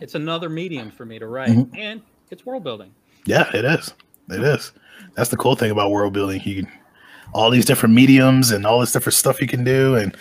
it's 0.00 0.14
another 0.14 0.48
medium 0.48 0.92
for 0.92 1.04
me 1.04 1.18
to 1.18 1.26
write, 1.26 1.50
Mhm. 1.50 1.76
and 1.78 2.02
it's 2.34 2.44
world 2.44 2.64
building. 2.64 2.92
Yeah, 3.24 3.48
it 3.54 3.64
is. 3.64 3.94
It 4.28 4.42
is. 4.42 4.72
That's 5.14 5.30
the 5.30 5.36
cool 5.36 5.54
thing 5.54 5.70
about 5.70 5.90
world 5.90 6.12
building. 6.12 6.42
You 6.44 6.66
all 7.32 7.50
these 7.50 7.64
different 7.64 7.94
mediums 7.94 8.50
and 8.50 8.66
all 8.66 8.80
this 8.80 8.92
different 8.92 9.14
stuff 9.14 9.40
you 9.40 9.46
can 9.46 9.64
do 9.64 9.94
and 9.96 10.16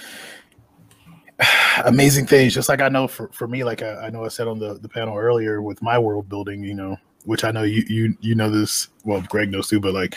amazing 1.86 2.28
things. 2.28 2.54
Just 2.54 2.70
like 2.70 2.82
I 2.82 2.90
know 2.90 3.08
for, 3.08 3.30
for 3.34 3.48
me, 3.48 3.64
like 3.64 3.82
I, 3.82 4.06
I 4.06 4.10
know 4.10 4.24
I 4.24 4.30
said 4.30 4.48
on 4.48 4.60
the, 4.60 4.76
the 4.76 4.88
panel 4.88 5.18
earlier 5.18 5.62
with 5.62 5.82
my 5.82 5.98
world 5.98 6.30
building, 6.30 6.64
you 6.64 6.76
know, 6.76 6.98
which 7.26 7.44
I 7.44 7.52
know 7.52 7.64
you 7.64 7.84
you 7.88 8.16
you 8.22 8.36
know 8.36 8.50
this 8.50 8.90
well 9.06 9.22
Greg 9.22 9.52
knows 9.52 9.70
too, 9.70 9.80
but 9.80 9.94
like 9.94 10.16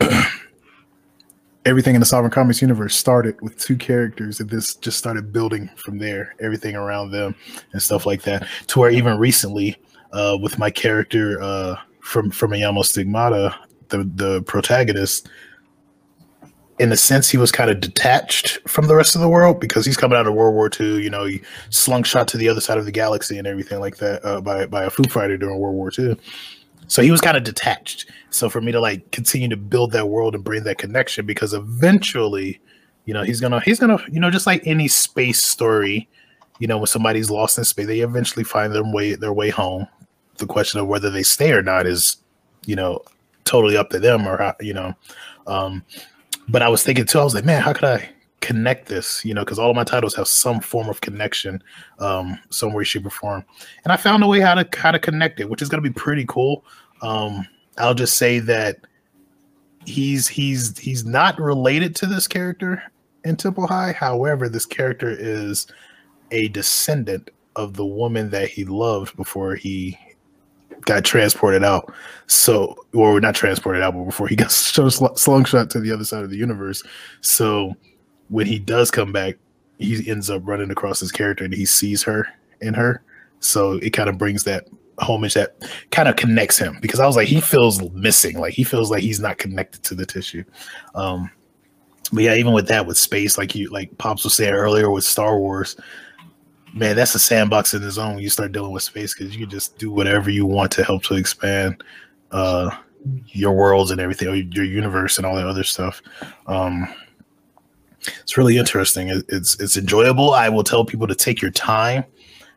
everything 1.64 1.94
in 1.94 2.00
the 2.00 2.06
Sovereign 2.06 2.32
Comics 2.32 2.60
universe 2.60 2.96
started 2.96 3.40
with 3.42 3.58
two 3.58 3.76
characters 3.76 4.40
and 4.40 4.50
this 4.50 4.74
just 4.74 4.98
started 4.98 5.32
building 5.32 5.70
from 5.76 5.98
there, 5.98 6.34
everything 6.40 6.74
around 6.74 7.12
them 7.12 7.36
and 7.72 7.80
stuff 7.80 8.06
like 8.06 8.22
that. 8.22 8.48
To 8.68 8.80
where 8.80 8.90
even 8.90 9.18
recently, 9.18 9.76
uh, 10.12 10.36
with 10.40 10.58
my 10.58 10.70
character 10.70 11.40
uh, 11.42 11.76
from 12.00 12.30
from 12.30 12.52
Ayamo 12.52 12.84
Stigmata, 12.84 13.54
the 13.88 14.04
the 14.14 14.42
protagonist, 14.42 15.28
in 16.78 16.90
a 16.90 16.96
sense, 16.96 17.30
he 17.30 17.38
was 17.38 17.52
kind 17.52 17.70
of 17.70 17.80
detached 17.80 18.58
from 18.68 18.88
the 18.88 18.96
rest 18.96 19.14
of 19.14 19.20
the 19.20 19.28
world 19.28 19.60
because 19.60 19.86
he's 19.86 19.96
coming 19.96 20.18
out 20.18 20.26
of 20.26 20.34
World 20.34 20.54
War 20.54 20.70
II. 20.80 21.02
You 21.02 21.10
know, 21.10 21.24
he 21.24 21.42
slung 21.70 22.02
shot 22.02 22.26
to 22.28 22.36
the 22.36 22.48
other 22.48 22.60
side 22.60 22.78
of 22.78 22.84
the 22.84 22.92
galaxy 22.92 23.38
and 23.38 23.46
everything 23.46 23.80
like 23.80 23.98
that 23.98 24.24
uh, 24.24 24.40
by 24.40 24.66
by 24.66 24.84
a 24.84 24.90
Foo 24.90 25.04
Fighter 25.04 25.36
during 25.36 25.58
World 25.58 25.76
War 25.76 25.92
II. 25.96 26.16
So 26.88 27.00
he 27.00 27.10
was 27.10 27.20
kind 27.20 27.36
of 27.36 27.44
detached. 27.44 28.10
So 28.30 28.50
for 28.50 28.60
me 28.60 28.72
to 28.72 28.80
like 28.80 29.10
continue 29.12 29.48
to 29.48 29.56
build 29.56 29.92
that 29.92 30.08
world 30.08 30.34
and 30.34 30.42
bring 30.42 30.64
that 30.64 30.78
connection, 30.78 31.24
because 31.24 31.54
eventually, 31.54 32.60
you 33.04 33.14
know, 33.14 33.22
he's 33.22 33.40
gonna 33.40 33.60
he's 33.60 33.78
gonna 33.78 33.98
you 34.10 34.20
know 34.20 34.30
just 34.30 34.46
like 34.46 34.66
any 34.66 34.88
space 34.88 35.42
story, 35.42 36.08
you 36.58 36.66
know, 36.66 36.78
when 36.78 36.86
somebody's 36.86 37.30
lost 37.30 37.58
in 37.58 37.64
space, 37.64 37.86
they 37.86 38.00
eventually 38.00 38.44
find 38.44 38.74
their 38.74 38.84
way 38.84 39.14
their 39.14 39.32
way 39.32 39.50
home. 39.50 39.86
The 40.42 40.48
question 40.48 40.80
of 40.80 40.88
whether 40.88 41.08
they 41.08 41.22
stay 41.22 41.52
or 41.52 41.62
not 41.62 41.86
is, 41.86 42.16
you 42.66 42.74
know, 42.74 43.00
totally 43.44 43.76
up 43.76 43.90
to 43.90 44.00
them 44.00 44.26
or 44.26 44.38
how 44.38 44.54
you 44.60 44.74
know. 44.74 44.92
Um, 45.46 45.84
but 46.48 46.62
I 46.62 46.68
was 46.68 46.82
thinking 46.82 47.06
too, 47.06 47.20
I 47.20 47.24
was 47.24 47.32
like, 47.32 47.44
man, 47.44 47.62
how 47.62 47.72
could 47.72 47.84
I 47.84 48.10
connect 48.40 48.88
this? 48.88 49.24
You 49.24 49.34
know, 49.34 49.44
because 49.44 49.60
all 49.60 49.70
of 49.70 49.76
my 49.76 49.84
titles 49.84 50.16
have 50.16 50.26
some 50.26 50.60
form 50.60 50.88
of 50.88 51.00
connection, 51.00 51.62
um, 52.00 52.40
some 52.50 52.72
way, 52.72 52.82
shape, 52.82 53.06
or 53.06 53.10
form. 53.10 53.44
And 53.84 53.92
I 53.92 53.96
found 53.96 54.24
a 54.24 54.26
way 54.26 54.40
how 54.40 54.56
to 54.56 54.68
how 54.76 54.90
to 54.90 54.98
connect 54.98 55.38
it, 55.38 55.48
which 55.48 55.62
is 55.62 55.68
going 55.68 55.80
to 55.82 55.88
be 55.88 55.94
pretty 55.94 56.24
cool. 56.26 56.64
Um, 57.02 57.46
I'll 57.78 57.94
just 57.94 58.16
say 58.16 58.40
that 58.40 58.78
he's 59.86 60.26
he's 60.26 60.76
he's 60.76 61.04
not 61.04 61.38
related 61.38 61.94
to 61.96 62.06
this 62.06 62.26
character 62.26 62.82
in 63.24 63.36
Temple 63.36 63.68
High. 63.68 63.92
However, 63.92 64.48
this 64.48 64.66
character 64.66 65.08
is 65.08 65.68
a 66.32 66.48
descendant 66.48 67.30
of 67.54 67.74
the 67.74 67.86
woman 67.86 68.30
that 68.30 68.48
he 68.48 68.64
loved 68.64 69.16
before 69.16 69.54
he 69.54 69.98
got 70.84 71.04
transported 71.04 71.64
out. 71.64 71.92
So, 72.26 72.76
or 72.94 73.20
not 73.20 73.34
transported 73.34 73.82
out, 73.82 73.94
but 73.94 74.04
before 74.04 74.28
he 74.28 74.36
got 74.36 74.50
slung 74.50 75.44
shot 75.44 75.70
to 75.70 75.80
the 75.80 75.92
other 75.92 76.04
side 76.04 76.24
of 76.24 76.30
the 76.30 76.36
universe. 76.36 76.82
So, 77.20 77.74
when 78.28 78.46
he 78.46 78.58
does 78.58 78.90
come 78.90 79.12
back, 79.12 79.36
he 79.78 80.08
ends 80.08 80.30
up 80.30 80.42
running 80.44 80.70
across 80.70 81.00
his 81.00 81.12
character 81.12 81.44
and 81.44 81.52
he 81.52 81.64
sees 81.64 82.02
her 82.02 82.26
in 82.60 82.74
her. 82.74 83.02
So 83.40 83.72
it 83.74 83.90
kind 83.90 84.08
of 84.08 84.18
brings 84.18 84.44
that 84.44 84.68
homage 84.98 85.34
that 85.34 85.56
kind 85.90 86.08
of 86.08 86.16
connects 86.16 86.58
him 86.58 86.78
because 86.80 87.00
I 87.00 87.06
was 87.06 87.16
like, 87.16 87.28
he 87.28 87.40
feels 87.40 87.82
missing, 87.92 88.38
like 88.38 88.54
he 88.54 88.64
feels 88.64 88.90
like 88.90 89.02
he's 89.02 89.20
not 89.20 89.38
connected 89.38 89.82
to 89.84 89.94
the 89.94 90.06
tissue. 90.06 90.44
Um, 90.94 91.30
but 92.12 92.22
yeah, 92.22 92.34
even 92.34 92.52
with 92.52 92.68
that, 92.68 92.86
with 92.86 92.98
space, 92.98 93.36
like 93.36 93.54
you, 93.54 93.70
like 93.70 93.96
Pops 93.98 94.24
was 94.24 94.34
saying 94.34 94.54
earlier 94.54 94.90
with 94.90 95.04
Star 95.04 95.38
Wars, 95.38 95.76
man, 96.74 96.96
that's 96.96 97.14
a 97.14 97.18
sandbox 97.18 97.74
in 97.74 97.82
its 97.82 97.98
own 97.98 98.18
you 98.18 98.28
start 98.28 98.52
dealing 98.52 98.72
with 98.72 98.82
space 98.82 99.14
because 99.14 99.34
you 99.34 99.42
can 99.42 99.50
just 99.50 99.78
do 99.78 99.90
whatever 99.90 100.30
you 100.30 100.46
want 100.46 100.70
to 100.72 100.84
help 100.84 101.02
to 101.04 101.14
expand 101.14 101.82
uh, 102.30 102.74
your 103.26 103.52
worlds 103.52 103.90
and 103.90 104.00
everything, 104.00 104.28
or 104.28 104.34
your 104.34 104.64
universe 104.64 105.18
and 105.18 105.26
all 105.26 105.36
that 105.36 105.46
other 105.46 105.64
stuff. 105.64 106.00
Um, 106.46 106.92
it's 108.00 108.36
really 108.36 108.56
interesting. 108.56 109.08
It's 109.28 109.58
it's 109.60 109.76
enjoyable. 109.76 110.32
I 110.32 110.48
will 110.48 110.64
tell 110.64 110.84
people 110.84 111.06
to 111.06 111.14
take 111.14 111.40
your 111.40 111.50
time. 111.50 112.04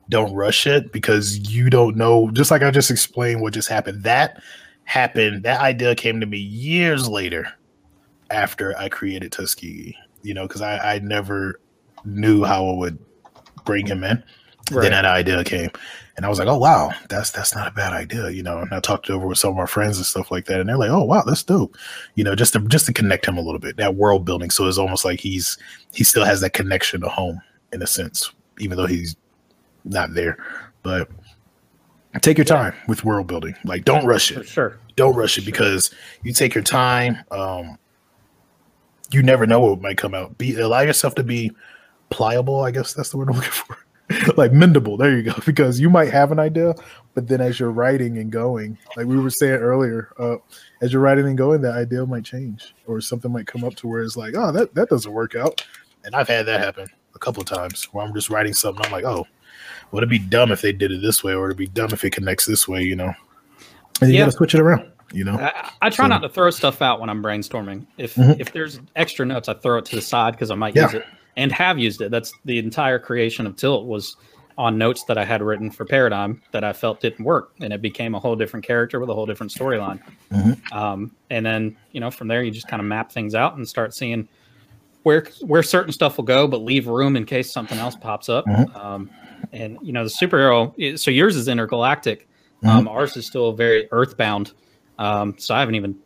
Don't 0.10 0.34
rush 0.34 0.68
it 0.68 0.92
because 0.92 1.52
you 1.52 1.70
don't 1.70 1.96
know. 1.96 2.30
Just 2.32 2.52
like 2.52 2.64
I 2.64 2.72
just 2.72 2.92
explained 2.92 3.42
what 3.42 3.54
just 3.54 3.70
happened. 3.70 4.04
That 4.04 4.42
happened. 4.86 5.44
That 5.44 5.62
idea 5.62 5.96
came 5.96 6.20
to 6.20 6.26
me 6.26 6.38
years 6.38 7.08
later 7.08 7.48
after 8.30 8.78
I 8.78 8.90
created 8.90 9.32
Tuskegee. 9.32 9.96
You 10.24 10.34
know, 10.34 10.48
because 10.48 10.62
I, 10.62 10.96
I 10.96 11.00
never 11.00 11.60
knew 12.04 12.44
how 12.44 12.70
it 12.70 12.78
would 12.78 13.00
bring 13.66 13.88
him 13.88 14.04
in. 14.04 14.24
Right. 14.72 14.84
Then 14.84 14.92
that 14.92 15.06
idea 15.06 15.44
came, 15.44 15.70
and 16.18 16.26
I 16.26 16.30
was 16.30 16.40
like, 16.40 16.48
"Oh 16.48 16.58
wow, 16.58 16.92
that's 17.08 17.30
that's 17.30 17.54
not 17.54 17.68
a 17.68 17.72
bad 17.72 17.94
idea," 17.94 18.30
you 18.32 18.42
know. 18.42 18.60
And 18.60 18.74
I 18.74 18.80
talked 18.80 19.10
over 19.12 19.28
with 19.28 19.38
some 19.38 19.52
of 19.52 19.60
our 19.60 19.68
friends 19.68 19.98
and 19.98 20.06
stuff 20.06 20.32
like 20.32 20.46
that, 20.46 20.60
and 20.60 20.68
they're 20.68 20.78
like, 20.78 20.90
"Oh 20.90 21.04
wow, 21.04 21.22
that's 21.22 21.44
dope," 21.44 21.78
you 22.16 22.24
know, 22.24 22.34
just 22.34 22.54
to 22.54 22.60
just 22.62 22.88
to 22.88 22.94
connect 22.94 23.28
him 23.28 23.38
a 23.38 23.42
little 23.42 23.60
bit, 23.60 23.78
that 23.78 23.94
world 23.94 24.26
building. 24.26 24.50
So 24.50 24.68
it's 24.68 24.80
almost 24.80 25.06
like 25.06 25.20
he's 25.20 25.58
he 25.94 26.04
still 26.04 26.26
has 26.26 26.42
that 26.42 26.54
connection 26.54 27.02
to 27.02 27.10
home 27.10 27.40
in 27.74 27.82
a 27.84 27.88
sense, 27.88 28.32
even 28.60 28.76
though 28.76 28.88
he's 28.88 29.16
not 29.84 30.16
there. 30.16 30.44
But 30.82 31.10
take 32.22 32.38
your 32.38 32.46
time 32.46 32.74
with 32.88 33.04
world 33.04 33.28
building. 33.28 33.56
Like, 33.64 33.86
don't 33.86 34.06
rush 34.06 34.32
it. 34.32 34.36
For 34.36 34.44
sure. 34.44 34.80
Don't 34.96 35.16
rush 35.16 35.38
it 35.38 35.46
because 35.46 35.94
you 36.24 36.34
take 36.34 36.56
your 36.56 36.64
time. 36.64 37.18
Um, 37.32 37.78
you 39.12 39.22
never 39.22 39.46
know 39.46 39.60
what 39.60 39.82
might 39.82 39.98
come 39.98 40.14
out. 40.14 40.38
Be 40.38 40.60
allow 40.60 40.82
yourself 40.82 41.16
to 41.16 41.24
be 41.24 41.52
pliable. 42.10 42.62
I 42.62 42.72
guess 42.72 42.94
that's 42.94 43.10
the 43.10 43.18
word 43.18 43.30
I'm 43.30 43.36
looking 43.36 43.52
for. 43.52 43.78
like 44.38 44.52
mendable. 44.52 44.98
There 44.98 45.16
you 45.16 45.24
go. 45.24 45.34
Because 45.46 45.80
you 45.80 45.90
might 45.90 46.12
have 46.12 46.32
an 46.32 46.40
idea, 46.40 46.76
but 47.14 47.28
then 47.28 47.42
as 47.42 47.60
you're 47.60 47.72
writing 47.72 48.18
and 48.18 48.32
going, 48.32 48.78
like 48.96 49.08
we 49.08 49.18
were 49.18 49.30
saying 49.30 49.56
earlier, 49.56 50.10
uh, 50.20 50.38
as 50.82 50.94
you're 50.94 51.02
writing 51.02 51.26
and 51.26 51.38
going, 51.38 51.62
that 51.62 51.76
idea 51.76 52.06
might 52.06 52.24
change, 52.24 52.76
or 52.88 53.02
something 53.02 53.32
might 53.32 53.48
come 53.48 53.64
up 53.64 53.76
to 53.76 53.88
where 53.88 54.04
it's 54.04 54.18
like, 54.18 54.36
oh, 54.36 54.52
that 54.52 54.76
that 54.76 54.90
doesn't 54.90 55.12
work 55.12 55.36
out. 55.36 55.66
And 56.04 56.16
I've 56.16 56.28
had 56.28 56.46
that 56.46 56.60
happen 56.60 56.88
a 57.16 57.20
couple 57.20 57.42
of 57.42 57.48
times 57.48 57.86
where 57.86 58.06
I'm 58.06 58.14
just 58.14 58.30
writing 58.30 58.54
something. 58.54 58.86
I'm 58.86 58.92
like, 58.92 59.06
oh, 59.06 59.26
would 59.92 60.04
it 60.04 60.10
be 60.10 60.20
dumb 60.20 60.52
if 60.52 60.62
they 60.62 60.72
did 60.72 60.92
it 60.92 61.02
this 61.02 61.24
way, 61.24 61.34
or 61.34 61.46
it'd 61.46 61.58
be 61.58 61.68
dumb 61.68 61.90
if 61.92 62.04
it 62.04 62.12
connects 62.12 62.46
this 62.46 62.68
way, 62.68 62.84
you 62.84 62.96
know? 62.96 63.14
And 64.02 64.12
you 64.12 64.18
yeah. 64.18 64.26
got 64.26 64.32
to 64.32 64.38
switch 64.38 64.54
it 64.54 64.62
around. 64.62 64.92
You 65.14 65.24
know, 65.24 65.38
I, 65.38 65.72
I 65.84 65.90
try 65.90 66.06
so, 66.06 66.10
not 66.10 66.20
to 66.24 66.30
throw 66.30 66.50
stuff 66.50 66.82
out 66.82 67.00
when 67.00 67.10
I'm 67.10 67.24
brainstorming. 67.24 67.86
If 67.98 68.16
mm-hmm. 68.16 68.42
if 68.42 68.52
there's 68.52 68.82
extra 68.96 69.26
notes, 69.26 69.48
I 69.48 69.54
throw 69.54 69.78
it 69.78 69.86
to 69.86 69.96
the 69.96 70.02
side 70.02 70.32
because 70.32 70.52
I 70.52 70.56
might 70.56 70.76
yeah. 70.76 70.86
use 70.86 70.94
it 70.96 71.06
and 71.38 71.52
have 71.52 71.78
used 71.78 72.02
it. 72.02 72.12
That's 72.12 72.34
the 72.46 72.60
entire 72.60 73.00
creation 73.00 73.46
of 73.46 73.56
Tilt 73.56 73.86
was 73.86 74.16
on 74.58 74.78
notes 74.78 75.04
that 75.04 75.18
I 75.18 75.26
had 75.26 75.42
written 75.42 75.70
for 75.70 75.84
Paradigm 75.84 76.42
that 76.52 76.64
I 76.64 76.72
felt 76.72 77.02
didn't 77.02 77.26
work, 77.26 77.52
and 77.60 77.74
it 77.74 77.82
became 77.82 78.16
a 78.16 78.20
whole 78.20 78.36
different 78.36 78.66
character 78.66 79.00
with 79.00 79.10
a 79.10 79.14
whole 79.14 79.26
different 79.26 79.52
storyline. 79.52 80.02
Mm-hmm. 80.32 80.78
Um, 80.78 81.12
and 81.30 81.46
then 81.46 81.76
you 81.92 82.00
know 82.00 82.12
from 82.12 82.28
there 82.28 82.42
you 82.44 82.52
just 82.52 82.68
kind 82.68 82.80
of 82.80 82.86
map 82.86 83.12
things 83.12 83.36
out 83.36 83.58
and 83.58 83.68
start 83.68 83.94
seeing 83.94 84.28
where 85.04 85.26
where 85.42 85.64
certain 85.64 85.92
stuff 85.92 86.18
will 86.18 86.24
go, 86.24 86.48
but 86.48 86.62
leave 86.62 86.88
room 86.88 87.16
in 87.16 87.26
case 87.26 87.52
something 87.52 87.78
else 87.78 87.96
pops 87.96 88.30
up. 88.30 88.46
Mm-hmm. 88.46 88.76
Um, 88.76 89.10
and 89.52 89.78
you 89.82 89.94
know 89.94 90.04
the 90.04 90.10
superhero. 90.10 91.00
So 91.00 91.12
yours 91.12 91.36
is 91.36 91.48
intergalactic. 91.48 92.28
Mm-hmm. 92.64 92.70
Um, 92.70 92.88
ours 92.88 93.18
is 93.18 93.26
still 93.26 93.52
very 93.52 93.88
earthbound. 93.92 94.54
Um, 94.98 95.36
so 95.38 95.54
I 95.54 95.60
haven't 95.60 95.76
even 95.76 95.98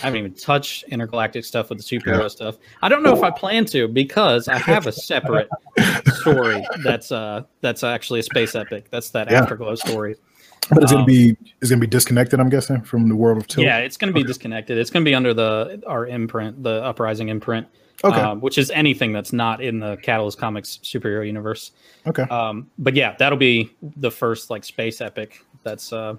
I 0.00 0.06
haven't 0.06 0.18
even 0.18 0.34
touched 0.34 0.84
intergalactic 0.84 1.44
stuff 1.44 1.68
with 1.68 1.78
the 1.78 1.84
superhero 1.84 2.22
yeah. 2.22 2.28
stuff. 2.28 2.56
I 2.80 2.88
don't 2.88 3.02
know 3.02 3.14
if 3.14 3.22
I 3.22 3.30
plan 3.30 3.64
to 3.66 3.88
because 3.88 4.48
I 4.48 4.58
have 4.58 4.86
a 4.86 4.92
separate 4.92 5.48
story 6.14 6.66
that's 6.82 7.12
uh 7.12 7.42
that's 7.60 7.84
actually 7.84 8.20
a 8.20 8.22
space 8.22 8.54
epic. 8.54 8.86
That's 8.90 9.10
that 9.10 9.30
yeah. 9.30 9.42
Afterglow 9.42 9.74
story. 9.74 10.16
But 10.70 10.84
it's 10.84 10.92
um, 10.92 10.98
gonna 10.98 11.06
be 11.06 11.36
it's 11.60 11.70
gonna 11.70 11.80
be 11.80 11.86
disconnected, 11.86 12.40
I'm 12.40 12.48
guessing, 12.48 12.82
from 12.82 13.08
the 13.08 13.16
world 13.16 13.38
of 13.38 13.46
Tilt. 13.46 13.64
Yeah, 13.64 13.78
it's 13.78 13.96
gonna 13.96 14.12
be 14.12 14.20
okay. 14.20 14.28
disconnected. 14.28 14.78
It's 14.78 14.90
gonna 14.90 15.04
be 15.04 15.14
under 15.14 15.34
the 15.34 15.82
our 15.86 16.06
imprint, 16.06 16.62
the 16.62 16.82
Uprising 16.84 17.28
imprint. 17.28 17.66
Okay. 18.04 18.18
Um, 18.18 18.40
which 18.40 18.58
is 18.58 18.70
anything 18.70 19.12
that's 19.12 19.32
not 19.32 19.62
in 19.62 19.78
the 19.78 19.96
Catalyst 20.02 20.36
Comics 20.36 20.80
superhero 20.82 21.24
universe. 21.24 21.70
Okay. 22.04 22.22
Um, 22.22 22.68
but 22.78 22.96
yeah, 22.96 23.14
that'll 23.18 23.38
be 23.38 23.70
the 23.96 24.10
first 24.10 24.50
like 24.50 24.64
space 24.64 25.00
epic. 25.00 25.44
That's 25.62 25.92
uh, 25.92 26.16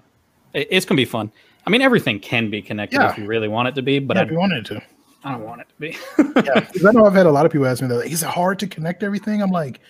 it, 0.54 0.68
it's 0.70 0.86
gonna 0.86 0.96
be 0.96 1.04
fun. 1.04 1.30
I 1.66 1.70
mean, 1.70 1.82
everything 1.82 2.20
can 2.20 2.50
be 2.50 2.60
connected 2.60 3.00
yeah. 3.00 3.10
if 3.10 3.18
you 3.18 3.26
really 3.26 3.48
want 3.48 3.68
it 3.68 3.74
to 3.76 3.82
be, 3.82 3.98
but 3.98 4.16
yeah, 4.16 4.22
I, 4.22 4.24
if 4.26 4.30
you 4.30 4.38
wanted 4.38 4.66
to. 4.66 4.82
I 5.24 5.32
don't 5.32 5.44
want 5.44 5.62
it 5.62 5.68
to 5.68 5.74
be. 5.78 5.96
yeah, 6.44 6.68
I 6.88 6.92
know 6.92 7.06
I've 7.06 7.14
had 7.14 7.26
a 7.26 7.30
lot 7.30 7.46
of 7.46 7.52
people 7.52 7.66
ask 7.66 7.80
me 7.80 7.88
that. 7.88 7.96
Like, 7.96 8.10
is 8.10 8.22
it 8.22 8.28
hard 8.28 8.58
to 8.58 8.66
connect 8.66 9.02
everything? 9.02 9.42
I'm 9.42 9.50
like, 9.50 9.80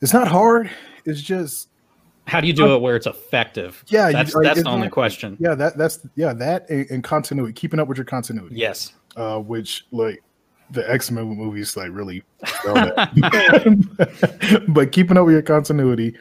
it's 0.00 0.12
not 0.12 0.26
hard. 0.26 0.68
It's 1.04 1.22
just 1.22 1.68
how 2.26 2.40
do 2.40 2.46
you 2.46 2.52
do 2.52 2.74
it 2.74 2.80
where 2.80 2.96
it's 2.96 3.06
effective? 3.06 3.84
Yeah, 3.88 4.10
that's 4.10 4.34
you, 4.34 4.42
that's 4.42 4.62
the 4.62 4.68
only 4.68 4.88
question. 4.88 5.36
Yeah, 5.40 5.54
that 5.54 5.76
that's 5.76 6.00
yeah 6.14 6.32
that 6.34 6.68
and 6.70 7.02
continuity, 7.02 7.52
keeping 7.52 7.80
up 7.80 7.88
with 7.88 7.98
your 7.98 8.04
continuity. 8.04 8.56
Yes, 8.56 8.92
uh, 9.16 9.38
which 9.38 9.86
like 9.90 10.22
the 10.70 10.88
X 10.90 11.10
Men 11.10 11.26
movies 11.26 11.76
like 11.76 11.90
really, 11.92 12.22
but 14.68 14.92
keeping 14.92 15.16
up 15.16 15.26
with 15.26 15.34
your 15.34 15.42
continuity 15.42 16.16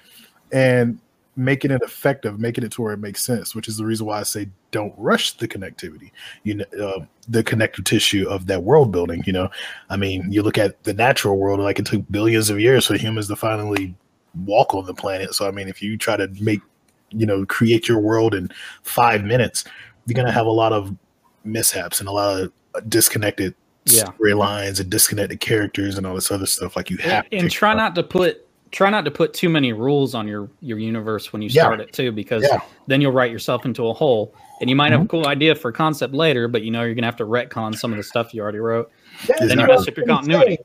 and 0.51 0.99
making 1.43 1.71
it 1.71 1.81
effective, 1.83 2.39
making 2.39 2.63
it 2.63 2.71
to 2.73 2.81
where 2.81 2.93
it 2.93 2.99
makes 2.99 3.23
sense, 3.23 3.55
which 3.55 3.67
is 3.67 3.77
the 3.77 3.85
reason 3.85 4.05
why 4.05 4.19
I 4.19 4.23
say 4.23 4.49
don't 4.71 4.93
rush 4.97 5.33
the 5.33 5.47
connectivity, 5.47 6.11
you 6.43 6.55
know, 6.55 6.65
uh, 6.79 7.05
the 7.27 7.43
connective 7.43 7.85
tissue 7.85 8.27
of 8.29 8.47
that 8.47 8.63
world 8.63 8.91
building. 8.91 9.23
You 9.25 9.33
know, 9.33 9.49
I 9.89 9.97
mean, 9.97 10.31
you 10.31 10.43
look 10.43 10.57
at 10.57 10.83
the 10.83 10.93
natural 10.93 11.37
world, 11.37 11.59
like 11.59 11.79
it 11.79 11.85
took 11.85 12.03
billions 12.09 12.49
of 12.49 12.59
years 12.59 12.87
for 12.87 12.97
humans 12.97 13.27
to 13.27 13.35
finally 13.35 13.95
walk 14.45 14.73
on 14.73 14.85
the 14.85 14.93
planet. 14.93 15.33
So, 15.33 15.47
I 15.47 15.51
mean, 15.51 15.67
if 15.67 15.81
you 15.81 15.97
try 15.97 16.15
to 16.17 16.27
make, 16.39 16.61
you 17.09 17.25
know, 17.25 17.45
create 17.45 17.87
your 17.87 17.99
world 17.99 18.33
in 18.33 18.49
five 18.83 19.23
minutes, 19.23 19.65
you're 20.05 20.15
going 20.15 20.27
to 20.27 20.31
have 20.31 20.45
a 20.45 20.51
lot 20.51 20.73
of 20.73 20.95
mishaps 21.43 21.99
and 21.99 22.07
a 22.07 22.11
lot 22.11 22.39
of 22.39 22.89
disconnected 22.89 23.55
yeah. 23.85 24.03
storylines 24.03 24.79
and 24.79 24.89
disconnected 24.89 25.39
characters 25.39 25.97
and 25.97 26.05
all 26.05 26.15
this 26.15 26.31
other 26.31 26.45
stuff. 26.45 26.75
Like 26.75 26.89
you 26.89 26.97
have 26.97 27.25
and, 27.31 27.41
and 27.41 27.51
try 27.51 27.73
not 27.73 27.95
to 27.95 28.03
put 28.03 28.47
try 28.71 28.89
not 28.89 29.05
to 29.05 29.11
put 29.11 29.33
too 29.33 29.49
many 29.49 29.73
rules 29.73 30.15
on 30.15 30.27
your 30.27 30.49
your 30.61 30.79
universe 30.79 31.31
when 31.31 31.41
you 31.41 31.49
start 31.49 31.79
yeah. 31.79 31.85
it 31.85 31.93
too 31.93 32.11
because 32.11 32.43
yeah. 32.43 32.59
then 32.87 33.01
you'll 33.01 33.11
write 33.11 33.31
yourself 33.31 33.65
into 33.65 33.87
a 33.87 33.93
hole 33.93 34.33
and 34.59 34.69
you 34.69 34.75
might 34.75 34.85
mm-hmm. 34.85 34.91
have 34.93 35.01
a 35.01 35.03
mm-hmm. 35.03 35.09
cool 35.09 35.27
idea 35.27 35.53
for 35.53 35.71
concept 35.71 36.13
later 36.13 36.47
but 36.47 36.63
you 36.63 36.71
know 36.71 36.83
you're 36.83 36.95
gonna 36.95 37.07
have 37.07 37.15
to 37.15 37.25
retcon 37.25 37.75
some 37.75 37.91
of 37.91 37.97
the 37.97 38.03
stuff 38.03 38.33
you 38.33 38.41
already 38.41 38.59
wrote 38.59 38.91
That's 39.27 39.47
then 39.47 39.59
you 39.59 39.67
mess 39.67 39.87
up 39.87 39.95
your 39.95 40.05
continuity 40.05 40.57
say, 40.57 40.63